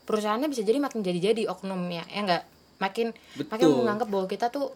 perusahaannya 0.09 0.49
bisa 0.49 0.65
jadi 0.65 0.81
makin 0.81 1.05
jadi-jadi 1.05 1.53
oknumnya 1.53 2.09
ya 2.09 2.25
enggak 2.25 2.45
makin 2.81 3.13
makin 3.53 3.67
Betul. 3.69 3.79
menganggap 3.85 4.09
bahwa 4.09 4.27
kita 4.31 4.47
tuh 4.49 4.73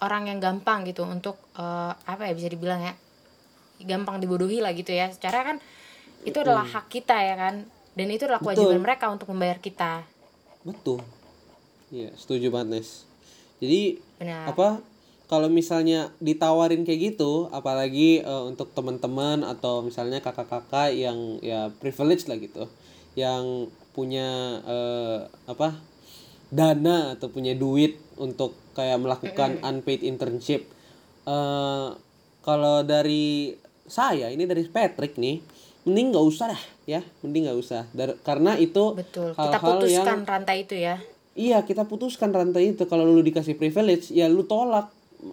orang 0.00 0.32
yang 0.32 0.38
gampang 0.40 0.84
gitu 0.88 1.04
untuk 1.04 1.36
eh, 1.56 1.92
apa 1.94 2.28
ya 2.28 2.32
bisa 2.36 2.48
dibilang 2.48 2.80
ya 2.82 2.94
gampang 3.84 4.20
dibodohi 4.20 4.60
lah 4.60 4.72
gitu 4.76 4.92
ya. 4.92 5.08
Secara 5.08 5.44
kan 5.44 5.56
itu 6.24 6.36
adalah 6.36 6.64
hak 6.68 6.92
kita 6.92 7.16
ya 7.16 7.36
kan? 7.36 7.64
Dan 7.96 8.06
itu 8.12 8.28
adalah 8.28 8.40
kewajiban 8.40 8.80
Betul. 8.80 8.84
mereka 8.84 9.04
untuk 9.08 9.28
membayar 9.32 9.58
kita. 9.60 10.04
Betul. 10.64 11.00
Iya 11.90 12.12
setuju 12.14 12.52
banget 12.52 12.80
Nes. 12.80 13.08
Jadi 13.60 14.00
benar. 14.20 14.52
apa 14.52 14.68
kalau 15.30 15.46
misalnya 15.46 16.10
ditawarin 16.18 16.82
kayak 16.82 17.14
gitu 17.14 17.46
apalagi 17.54 18.24
eh, 18.24 18.42
untuk 18.44 18.74
teman-teman 18.74 19.46
atau 19.46 19.84
misalnya 19.84 20.18
kakak-kakak 20.18 20.90
yang 20.90 21.38
ya 21.44 21.70
privilege 21.78 22.26
lah 22.26 22.36
gitu 22.40 22.66
yang 23.18 23.68
punya 23.94 24.60
eh, 24.64 25.18
apa 25.50 25.89
dana 26.50 27.14
atau 27.14 27.30
punya 27.30 27.54
duit 27.54 27.96
untuk 28.18 28.58
kayak 28.74 28.98
melakukan 29.00 29.62
unpaid 29.62 30.02
internship. 30.02 30.66
Eh 31.24 31.88
kalau 32.40 32.82
dari 32.82 33.54
saya 33.86 34.30
ini 34.30 34.46
dari 34.46 34.66
Patrick 34.66 35.18
nih 35.18 35.42
mending 35.86 36.12
nggak 36.12 36.26
usah 36.26 36.46
dah 36.52 36.62
ya. 36.84 37.00
Mending 37.22 37.48
nggak 37.48 37.58
usah. 37.58 37.82
Dar- 37.94 38.18
karena 38.26 38.58
itu 38.58 38.98
betul. 38.98 39.32
Kita 39.32 39.58
hal-hal 39.58 39.78
yang 39.86 40.04
putuskan 40.04 40.20
rantai 40.26 40.56
itu 40.66 40.74
ya. 40.76 40.96
Iya 41.38 41.58
kita 41.62 41.86
putuskan 41.86 42.30
rantai 42.34 42.74
itu. 42.74 42.84
Kalau 42.90 43.06
lu 43.06 43.22
dikasih 43.22 43.54
privilege 43.54 44.10
ya 44.10 44.26
lu 44.26 44.42
tolak 44.44 44.90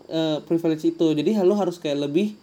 eh, 0.07 0.39
privilege 0.45 0.85
itu. 0.85 1.17
Jadi 1.17 1.33
lu 1.41 1.57
harus 1.57 1.81
kayak 1.81 2.07
lebih 2.07 2.37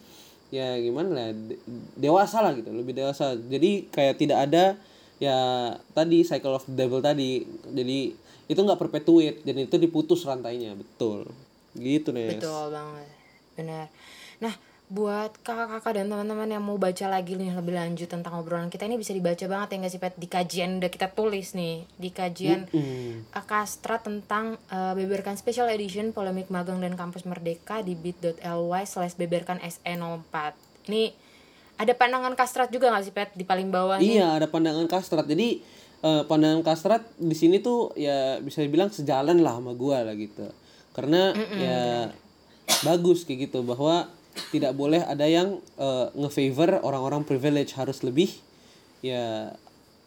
ya 0.54 0.78
gimana 0.78 1.08
lah 1.10 1.28
de- 1.34 1.58
dewasa 1.98 2.42
lah 2.42 2.52
gitu 2.58 2.74
lebih 2.74 2.94
dewasa. 2.94 3.38
Jadi 3.38 3.90
kayak 3.90 4.14
tidak 4.18 4.38
ada 4.50 4.64
ya 5.22 5.38
tadi 5.94 6.26
cycle 6.26 6.58
of 6.58 6.66
the 6.66 6.74
devil 6.74 6.98
tadi. 6.98 7.46
Jadi 7.70 8.23
itu 8.46 8.56
nggak 8.56 8.76
perpetuate 8.78 9.40
dan 9.40 9.56
itu 9.58 9.76
diputus 9.76 10.22
rantainya 10.22 10.72
betul 10.72 11.28
gitu 11.72 12.10
nih 12.10 12.36
Betul 12.36 12.70
banget. 12.70 13.08
Benar. 13.54 13.86
Nah, 14.38 14.54
buat 14.84 15.32
kakak-kakak 15.40 15.96
dan 15.96 16.06
teman-teman 16.06 16.46
yang 16.46 16.60
mau 16.60 16.76
baca 16.76 17.06
lagi 17.08 17.34
nih 17.34 17.50
lebih 17.50 17.72
lanjut 17.72 18.04
tentang 18.04 18.36
obrolan 18.36 18.68
kita 18.68 18.84
ini 18.84 18.94
bisa 18.94 19.10
dibaca 19.10 19.40
banget 19.42 19.68
ya 19.68 19.76
nggak 19.80 19.90
sih 19.90 19.98
Pet 19.98 20.14
di 20.14 20.28
kajian 20.28 20.76
udah 20.76 20.86
kita 20.88 21.08
tulis 21.08 21.50
nih 21.52 21.88
di 21.90 22.10
kajian 22.10 22.68
Hmm. 22.68 23.24
Akastra 23.32 23.96
tentang 23.98 24.60
eh, 24.66 24.92
beberkan 24.94 25.34
special 25.34 25.66
edition 25.68 26.10
polemik 26.10 26.46
magang 26.46 26.78
dan 26.78 26.94
kampus 26.94 27.24
merdeka 27.24 27.80
di 27.80 27.96
bit.ly 27.96 28.36
slash 28.84 29.16
beberkan 29.16 29.56
SE04 29.58 30.34
ini 30.86 31.16
ada 31.74 31.90
pandangan 31.90 32.36
kastrat 32.36 32.68
juga 32.68 32.92
nggak 32.92 33.02
sih 33.02 33.10
Pet 33.10 33.30
di 33.32 33.42
paling 33.42 33.66
bawah 33.68 33.98
nih 33.98 34.20
Iya, 34.20 34.36
ada 34.36 34.46
pandangan 34.46 34.84
kastrat. 34.84 35.24
Jadi 35.24 35.58
eh, 36.04 36.22
pandangan 36.28 36.60
kastrat 36.60 37.02
di 37.16 37.32
sini 37.32 37.58
tuh 37.58 37.96
ya 37.96 38.36
bisa 38.38 38.60
dibilang 38.60 38.92
sejalan 38.92 39.40
lah 39.40 39.56
sama 39.56 39.72
gua 39.72 40.04
lah 40.04 40.12
gitu. 40.12 40.44
Karena 40.92 41.32
ya 41.56 42.12
bagus 42.84 43.24
kayak 43.24 43.48
gitu 43.50 43.64
bahwa 43.64 44.06
tidak 44.52 44.76
boleh 44.76 45.00
ada 45.00 45.24
yang 45.24 45.58
eh, 45.80 46.06
nge-favor 46.14 46.84
orang-orang 46.84 47.24
privilege 47.24 47.72
harus 47.74 48.04
lebih 48.04 48.28
ya 49.00 49.50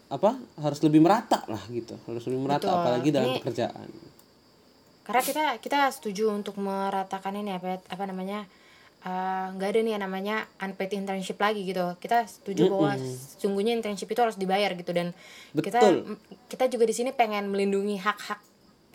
apa? 0.07 0.39
Harus 0.61 0.79
lebih 0.85 1.03
merata 1.03 1.43
lah 1.51 1.59
gitu. 1.67 1.97
Harus 2.07 2.23
lebih 2.29 2.39
merata 2.45 2.69
Betul. 2.69 2.77
apalagi 2.79 3.09
dalam 3.11 3.29
Ini- 3.33 3.39
pekerjaan. 3.41 3.89
karena 5.07 5.23
kita 5.23 5.45
kita 5.63 5.79
setuju 5.87 6.35
untuk 6.35 6.59
meratakan 6.59 7.31
ini 7.31 7.55
apa 7.55 7.79
apa 7.79 8.03
namanya 8.03 8.43
eh, 9.03 9.45
nggak 9.53 9.69
ada 9.73 9.79
nih 9.83 9.91
yang 9.97 10.03
namanya 10.07 10.35
unpaid 10.63 10.93
internship 10.95 11.37
lagi 11.37 11.67
gitu 11.67 11.93
kita 11.99 12.25
setuju 12.25 12.71
bahwa 12.71 12.97
sungguhnya 13.37 13.75
internship 13.75 14.09
itu 14.09 14.21
harus 14.23 14.37
dibayar 14.39 14.73
gitu 14.73 14.91
dan 14.95 15.13
kita 15.53 15.79
Betul. 15.81 16.17
kita 16.49 16.65
juga 16.71 16.83
di 16.87 16.95
sini 16.95 17.09
pengen 17.13 17.49
melindungi 17.51 17.97
hak 18.01 18.19
hak 18.19 18.39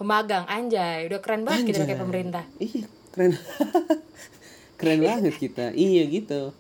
pemagang 0.01 0.49
anjay 0.51 1.07
udah 1.07 1.21
keren 1.23 1.47
banget 1.47 1.71
gitu 1.71 1.85
Anjay. 1.85 1.95
kayak 1.95 2.03
pemerintah 2.03 2.45
Iya, 2.59 2.85
keren. 3.15 3.33
keren 4.83 4.99
banget 5.07 5.39
kita. 5.39 5.71
Iya 5.71 6.03
gitu. 6.11 6.51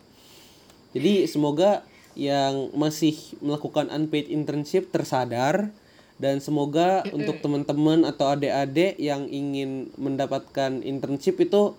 Jadi 0.94 1.26
semoga 1.26 1.82
yang 2.14 2.70
masih 2.76 3.18
melakukan 3.42 3.90
unpaid 3.90 4.30
internship 4.30 4.94
tersadar 4.94 5.74
dan 6.22 6.38
semoga 6.38 7.02
untuk 7.10 7.42
teman-teman 7.42 8.06
atau 8.06 8.30
adik-adik 8.30 8.94
yang 9.00 9.26
ingin 9.26 9.90
mendapatkan 9.98 10.84
internship 10.86 11.40
itu 11.42 11.74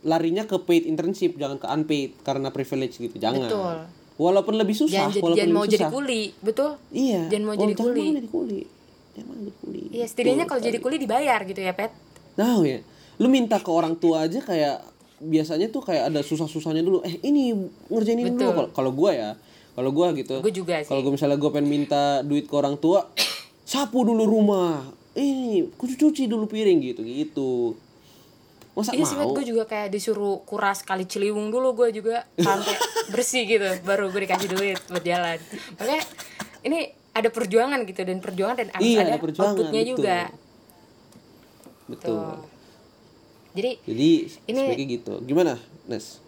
larinya 0.00 0.44
ke 0.44 0.56
paid 0.58 0.84
internship 0.84 1.34
jangan 1.34 1.56
ke 1.56 1.66
unpaid 1.66 2.10
karena 2.20 2.48
privilege 2.48 2.96
gitu 2.96 3.14
jangan 3.14 3.44
Betul. 3.44 3.76
walaupun 4.16 4.54
lebih 4.54 4.74
susah 4.74 5.06
jangan 5.06 5.10
jadi 5.10 5.22
walaupun 5.22 5.38
jangan 5.38 5.50
mau 5.50 5.60
lebih 5.60 5.72
jadi 5.72 5.82
susah. 5.82 5.92
kuli 5.92 6.22
betul 6.38 6.70
iya 6.90 7.20
jangan 7.26 7.44
mau 7.44 7.50
Oh, 7.50 7.58
jadi 7.58 7.72
jangan 7.72 7.84
kuli. 7.84 7.98
mau 8.00 8.14
jadi 8.14 8.28
kuli 8.28 8.60
jangan 9.10 9.26
mau 9.26 9.36
jadi 9.36 9.54
kuli 9.56 9.82
iya 9.90 10.04
setidaknya 10.04 10.44
kalau 10.44 10.60
jadi 10.60 10.70
sekali. 10.72 10.84
kuli 10.86 10.96
dibayar 11.00 11.40
gitu 11.44 11.60
ya 11.60 11.72
pet 11.72 11.92
Nah 12.34 12.54
ya, 12.62 12.78
lu 13.18 13.26
minta 13.26 13.58
ke 13.58 13.66
orang 13.66 13.94
tua 13.94 14.22
aja 14.22 14.38
kayak 14.38 14.78
biasanya 15.18 15.66
tuh 15.68 15.82
kayak 15.82 16.06
ada 16.06 16.22
susah-susahnya 16.22 16.80
dulu. 16.80 17.02
Eh 17.02 17.18
ini 17.20 17.50
ngerjain 17.84 18.14
ini 18.16 18.30
dulu. 18.30 18.38
Betul. 18.38 18.54
Kalau- 18.54 18.70
Kalau 18.70 18.90
gua 18.92 19.10
ya, 19.10 19.30
kalau 19.74 19.90
gua 19.90 20.06
gitu. 20.12 20.38
gue 20.38 20.54
juga 20.54 20.78
sih 20.78 20.86
Kalau 20.86 21.02
gua 21.02 21.12
misalnya 21.12 21.34
gua 21.34 21.50
pengen 21.50 21.66
minta 21.66 22.02
duit 22.22 22.46
ke 22.46 22.54
orang 22.54 22.78
tua, 22.78 23.10
sapu 23.64 24.06
dulu 24.06 24.22
rumah. 24.22 24.86
Ini 25.12 25.66
cuci-cuci 25.74 26.24
dulu 26.24 26.46
piring 26.46 26.78
gitu 26.78 27.02
gitu. 27.02 27.74
Masa 28.78 28.94
Iya 28.94 29.04
sih 29.04 29.18
gue 29.18 29.42
juga 29.44 29.66
kayak 29.66 29.90
disuruh 29.90 30.46
kuras 30.46 30.86
kali 30.86 31.02
Ciliwung 31.02 31.50
dulu 31.50 31.74
gue 31.74 31.90
juga 31.90 32.22
sampai 32.38 32.78
bersih 33.12 33.42
gitu 33.42 33.66
baru 33.82 34.06
gue 34.08 34.22
dikasih 34.22 34.48
duit 34.48 34.78
buat 34.86 35.02
jalan. 35.02 35.38
Makanya 35.74 36.02
ini 36.62 36.78
ada 37.10 37.28
perjuangan 37.28 37.82
gitu 37.82 38.06
dan 38.06 38.22
perjuangan 38.22 38.54
dan 38.54 38.68
harus 38.70 38.86
Iya, 38.86 38.98
ada, 39.02 39.10
ada 39.10 39.18
perjuangan, 39.18 39.54
outputnya 39.58 39.82
betul. 39.82 39.90
juga. 39.92 40.18
Betul. 41.88 42.14
Tuh. 42.14 42.38
Jadi 43.56 43.70
Jadi 43.82 44.08
Ini- 44.46 44.86
gitu. 44.86 45.18
Gimana, 45.26 45.58
Nes? 45.90 46.22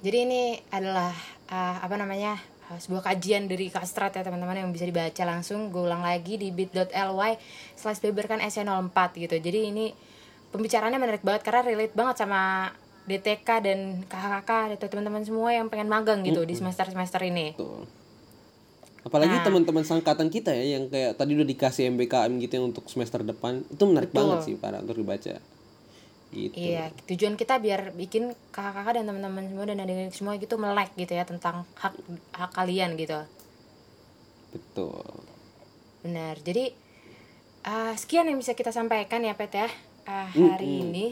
jadi 0.00 0.28
ini 0.28 0.42
adalah 0.68 1.16
uh, 1.48 1.76
apa 1.80 1.96
namanya 1.96 2.36
uh, 2.68 2.76
sebuah 2.76 3.08
kajian 3.08 3.48
dari 3.48 3.72
Kastrat 3.72 4.12
ya 4.12 4.20
teman-teman 4.20 4.60
yang 4.60 4.68
bisa 4.68 4.84
dibaca 4.84 5.24
langsung 5.24 5.72
gue 5.72 5.80
ulang 5.80 6.04
lagi 6.04 6.36
di 6.36 6.52
bit.ly 6.52 7.40
slash 7.72 8.04
beberkan 8.04 8.36
SC04 8.36 8.92
gitu 9.16 9.36
jadi 9.40 9.72
ini 9.72 9.96
pembicaraannya 10.54 11.02
menarik 11.02 11.26
banget 11.26 11.42
karena 11.42 11.66
relate 11.66 11.94
banget 11.98 12.22
sama 12.22 12.70
DTK 13.04 13.48
dan 13.60 13.78
kakak-kakak 14.06 14.78
atau 14.78 14.86
teman-teman 14.88 15.26
semua 15.26 15.50
yang 15.50 15.66
pengen 15.66 15.90
magang 15.90 16.22
gitu 16.22 16.46
di 16.46 16.54
semester-semester 16.54 17.20
ini 17.26 17.58
Betul. 17.58 17.84
Apalagi 19.04 19.36
Nah. 19.36 19.44
teman-teman 19.44 19.84
sangkatan 19.84 20.32
kita 20.32 20.48
ya 20.56 20.80
yang 20.80 20.88
kayak 20.88 21.20
tadi 21.20 21.36
udah 21.36 21.44
dikasih 21.44 21.92
MBKM 21.92 22.40
gitu 22.40 22.52
yang 22.56 22.72
untuk 22.72 22.88
semester 22.88 23.20
depan 23.20 23.60
itu 23.68 23.84
menarik 23.84 24.08
Betul. 24.08 24.24
banget 24.24 24.38
sih 24.48 24.54
para 24.56 24.80
untuk 24.80 24.96
dibaca. 24.96 25.36
Gitu. 26.32 26.56
Iya, 26.56 26.88
tujuan 27.12 27.36
kita 27.36 27.60
biar 27.60 27.92
bikin 27.92 28.32
kakak-kakak 28.48 28.96
dan 28.96 29.04
teman-teman 29.12 29.44
semua 29.44 29.64
dan 29.68 29.84
adik 29.84 30.08
semua 30.08 30.40
gitu 30.40 30.56
melek 30.56 30.90
gitu 30.96 31.12
ya 31.12 31.28
tentang 31.28 31.68
hak 31.76 31.92
hak 32.32 32.50
kalian 32.56 32.96
gitu. 32.96 33.20
Betul. 34.56 35.04
Benar. 36.00 36.40
Jadi 36.40 36.72
ah, 37.68 37.92
sekian 38.00 38.24
yang 38.24 38.40
bisa 38.40 38.56
kita 38.56 38.72
sampaikan 38.72 39.20
ya 39.20 39.36
Pet 39.36 39.52
ya 39.52 39.68
ah, 40.04 40.28
hari 40.28 40.82
ini. 40.82 41.06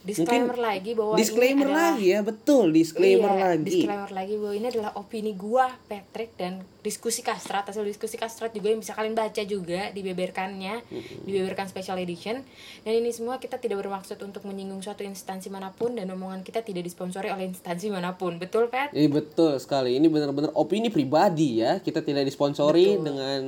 Disclaimer 0.00 0.56
lagi 0.56 0.96
bahwa 0.96 1.12
ini 1.12 1.20
Disclaimer 1.20 1.68
adalah- 1.68 1.92
lagi 1.92 2.06
ya, 2.08 2.20
betul, 2.24 2.72
disclaimer 2.72 3.36
Iya, 3.36 3.44
lagi. 3.52 3.64
Disclaimer 3.68 4.08
lagi 4.08 4.34
bahwa 4.40 4.54
ini 4.56 4.66
adalah 4.72 4.90
opini 4.96 5.32
gua, 5.36 5.68
Patrick 5.84 6.32
dan 6.40 6.64
diskusi 6.80 7.20
kastrat 7.20 7.68
hasil 7.68 7.84
diskusi 7.84 8.16
kastrat 8.16 8.56
juga 8.56 8.72
yang 8.72 8.80
bisa 8.80 8.96
kalian 8.96 9.12
baca 9.12 9.44
juga 9.44 9.92
di 9.92 10.00
beberkannya, 10.00 10.80
di 11.20 11.30
beberkan 11.36 11.68
special 11.68 12.00
edition. 12.00 12.40
Dan 12.80 12.96
ini 12.96 13.12
semua 13.12 13.36
kita 13.36 13.60
tidak 13.60 13.76
bermaksud 13.76 14.16
untuk 14.24 14.40
menyinggung 14.48 14.80
suatu 14.80 15.04
instansi 15.04 15.52
mana 15.52 15.68
pun 15.68 15.92
dan 15.92 16.08
omongan 16.08 16.40
kita 16.40 16.64
tidak 16.64 16.80
disponsori 16.80 17.28
oleh 17.28 17.52
instansi 17.52 17.92
mana 17.92 18.16
pun. 18.16 18.40
Betul, 18.40 18.72
Pat? 18.72 18.96
Iya 18.96 19.12
betul 19.12 19.60
sekali. 19.60 20.00
Ini 20.00 20.08
benar-benar 20.08 20.56
opini 20.56 20.88
pribadi 20.88 21.60
ya. 21.60 21.76
Kita 21.76 22.00
tidak 22.00 22.24
disponsori 22.24 22.96
Betul. 22.96 23.04
dengan 23.04 23.40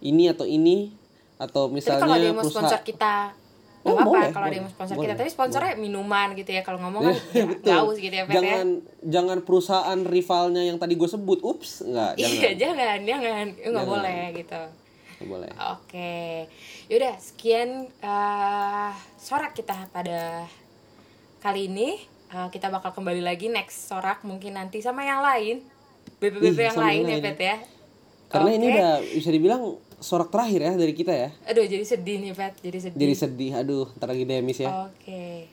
ini 0.00 0.32
atau 0.32 0.48
ini 0.48 1.03
atau 1.44 1.62
Tapi 1.66 1.74
misalnya 1.74 2.00
kalau 2.00 2.14
ada 2.14 2.22
yang 2.22 2.32
mau 2.32 2.42
perusahaan- 2.42 2.66
sponsor 2.66 2.82
kita 2.82 3.16
Oh, 3.84 3.92
Gak 3.92 4.00
apa-apa 4.00 4.08
boleh, 4.16 4.28
kalau 4.32 4.46
ada 4.46 4.54
yang 4.54 4.64
boleh, 4.64 4.72
sponsor 4.72 4.94
boleh, 4.96 5.04
kita 5.04 5.14
Tapi 5.14 5.28
sponsornya 5.28 5.72
minuman 5.76 6.28
gitu 6.32 6.50
ya 6.50 6.62
Kalau 6.64 6.78
ngomong 6.80 7.02
kan 7.04 7.12
Iya, 7.12 7.36
ya, 7.36 7.44
gaus 7.76 7.96
gitu 7.98 8.14
ya 8.14 8.24
Pat 8.24 8.32
ya 8.32 8.34
jangan 8.34 8.66
jangan 9.04 9.38
perusahaan 9.40 10.00
rivalnya 10.00 10.62
yang 10.64 10.80
tadi 10.80 10.94
gue 10.94 11.04
sebut. 11.06 11.44
Ups, 11.44 11.84
enggak, 11.84 12.16
jangan. 12.16 12.32
Iya 12.32 12.50
jangan, 12.56 12.98
jangan 13.04 13.44
Nggak 13.52 13.84
boleh 13.86 14.20
gitu 14.34 14.62
Nggak 15.14 15.28
boleh. 15.28 15.50
Oke, 15.70 16.16
yaudah 16.88 17.14
sekian 17.18 17.70
eh 18.00 18.90
sorak 19.14 19.52
kita 19.52 19.76
pada 19.88 20.48
kali 21.38 21.68
ini. 21.68 22.00
Eh, 22.26 22.48
kita 22.50 22.66
bakal 22.66 22.90
kembali 22.90 23.20
lagi 23.20 23.46
next 23.46 23.86
sorak 23.86 24.24
mungkin 24.24 24.56
nanti 24.56 24.80
sama 24.80 25.04
yang 25.04 25.20
lain, 25.20 25.60
Ih, 26.18 26.50
yang 26.50 26.72
sama 26.72 26.88
lain 26.88 27.04
yang 27.06 27.20
ya. 27.20 27.26
Pet 27.30 27.38
ya. 27.38 27.56
Karena 28.34 28.50
ini 28.50 28.66
Oke. 28.66 28.74
udah 28.74 28.90
bisa 29.14 29.30
dibilang 29.30 29.62
sorak 30.02 30.28
terakhir 30.34 30.60
ya 30.66 30.72
dari 30.74 30.90
kita 30.90 31.14
ya. 31.14 31.28
Aduh 31.46 31.62
jadi 31.70 31.86
sedih 31.86 32.18
nih 32.18 32.34
Pet, 32.34 32.58
jadi 32.58 32.78
sedih. 32.90 32.98
Jadi 32.98 33.14
sedih, 33.14 33.50
aduh, 33.54 33.86
ntar 33.94 34.10
lagi 34.10 34.26
demis 34.26 34.58
ya. 34.58 34.90
Oke, 34.90 35.46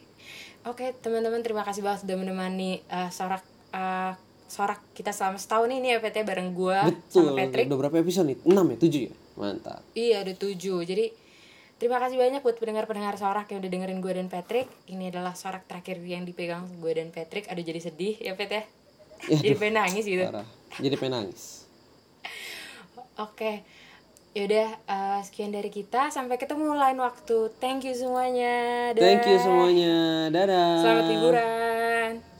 oke 0.65 0.85
teman-teman 1.05 1.45
terima 1.45 1.61
kasih 1.61 1.85
banget 1.85 2.09
sudah 2.09 2.17
menemani 2.17 2.81
eh, 2.81 3.09
sorak 3.13 3.45
eh, 3.69 4.17
sorak 4.49 4.81
kita 4.97 5.13
selama 5.13 5.37
setahun 5.37 5.69
ini 5.69 5.95
ya 5.95 5.97
Pet 6.01 6.17
ya 6.17 6.25
bareng 6.25 6.51
gua 6.57 6.89
Betul. 6.89 7.31
sama 7.31 7.37
Patrick. 7.37 7.69
Udah 7.69 7.79
berapa 7.85 7.95
episode 8.01 8.27
nih? 8.33 8.37
6 8.43 8.51
ya? 8.51 8.77
7 8.81 9.07
ya? 9.07 9.13
Mantap. 9.39 9.79
Iya 9.95 10.27
ada 10.27 10.33
tujuh 10.35 10.83
Jadi 10.83 11.07
terima 11.79 12.03
kasih 12.03 12.19
banyak 12.19 12.43
buat 12.43 12.59
pendengar-pendengar 12.59 13.15
Sorak 13.15 13.47
yang 13.47 13.63
udah 13.63 13.71
dengerin 13.71 14.03
gue 14.03 14.11
dan 14.11 14.27
Patrick 14.27 14.67
Ini 14.91 15.07
adalah 15.07 15.39
Sorak 15.39 15.71
terakhir 15.71 16.03
yang 16.03 16.27
dipegang 16.27 16.67
gue 16.83 16.91
dan 16.91 17.15
Patrick 17.15 17.47
Aduh 17.47 17.63
jadi 17.63 17.79
sedih 17.79 18.19
ya 18.19 18.35
Pet 18.35 18.51
ya 18.51 18.63
Ya, 19.29 19.37
Jadi 19.37 19.53
aduh, 19.53 19.59
pengen 19.61 19.75
nangis 19.77 20.03
gitu 20.09 20.25
Parah. 20.25 20.47
Jadi 20.81 20.95
pengen 20.97 21.13
nangis. 21.13 21.60
Oke 23.19 23.65
Yaudah 24.31 24.69
eh, 24.87 25.19
sekian 25.27 25.51
dari 25.51 25.67
kita 25.67 26.07
Sampai 26.07 26.39
ketemu 26.39 26.71
lain 26.71 26.99
waktu 27.03 27.51
Thank 27.59 27.83
you 27.83 27.95
semuanya 27.97 28.91
Dadah. 28.95 29.03
Thank 29.03 29.27
you 29.27 29.37
semuanya. 29.41 29.95
Dadah. 30.31 30.71
Selamat 30.79 31.05
liburan 31.11 32.30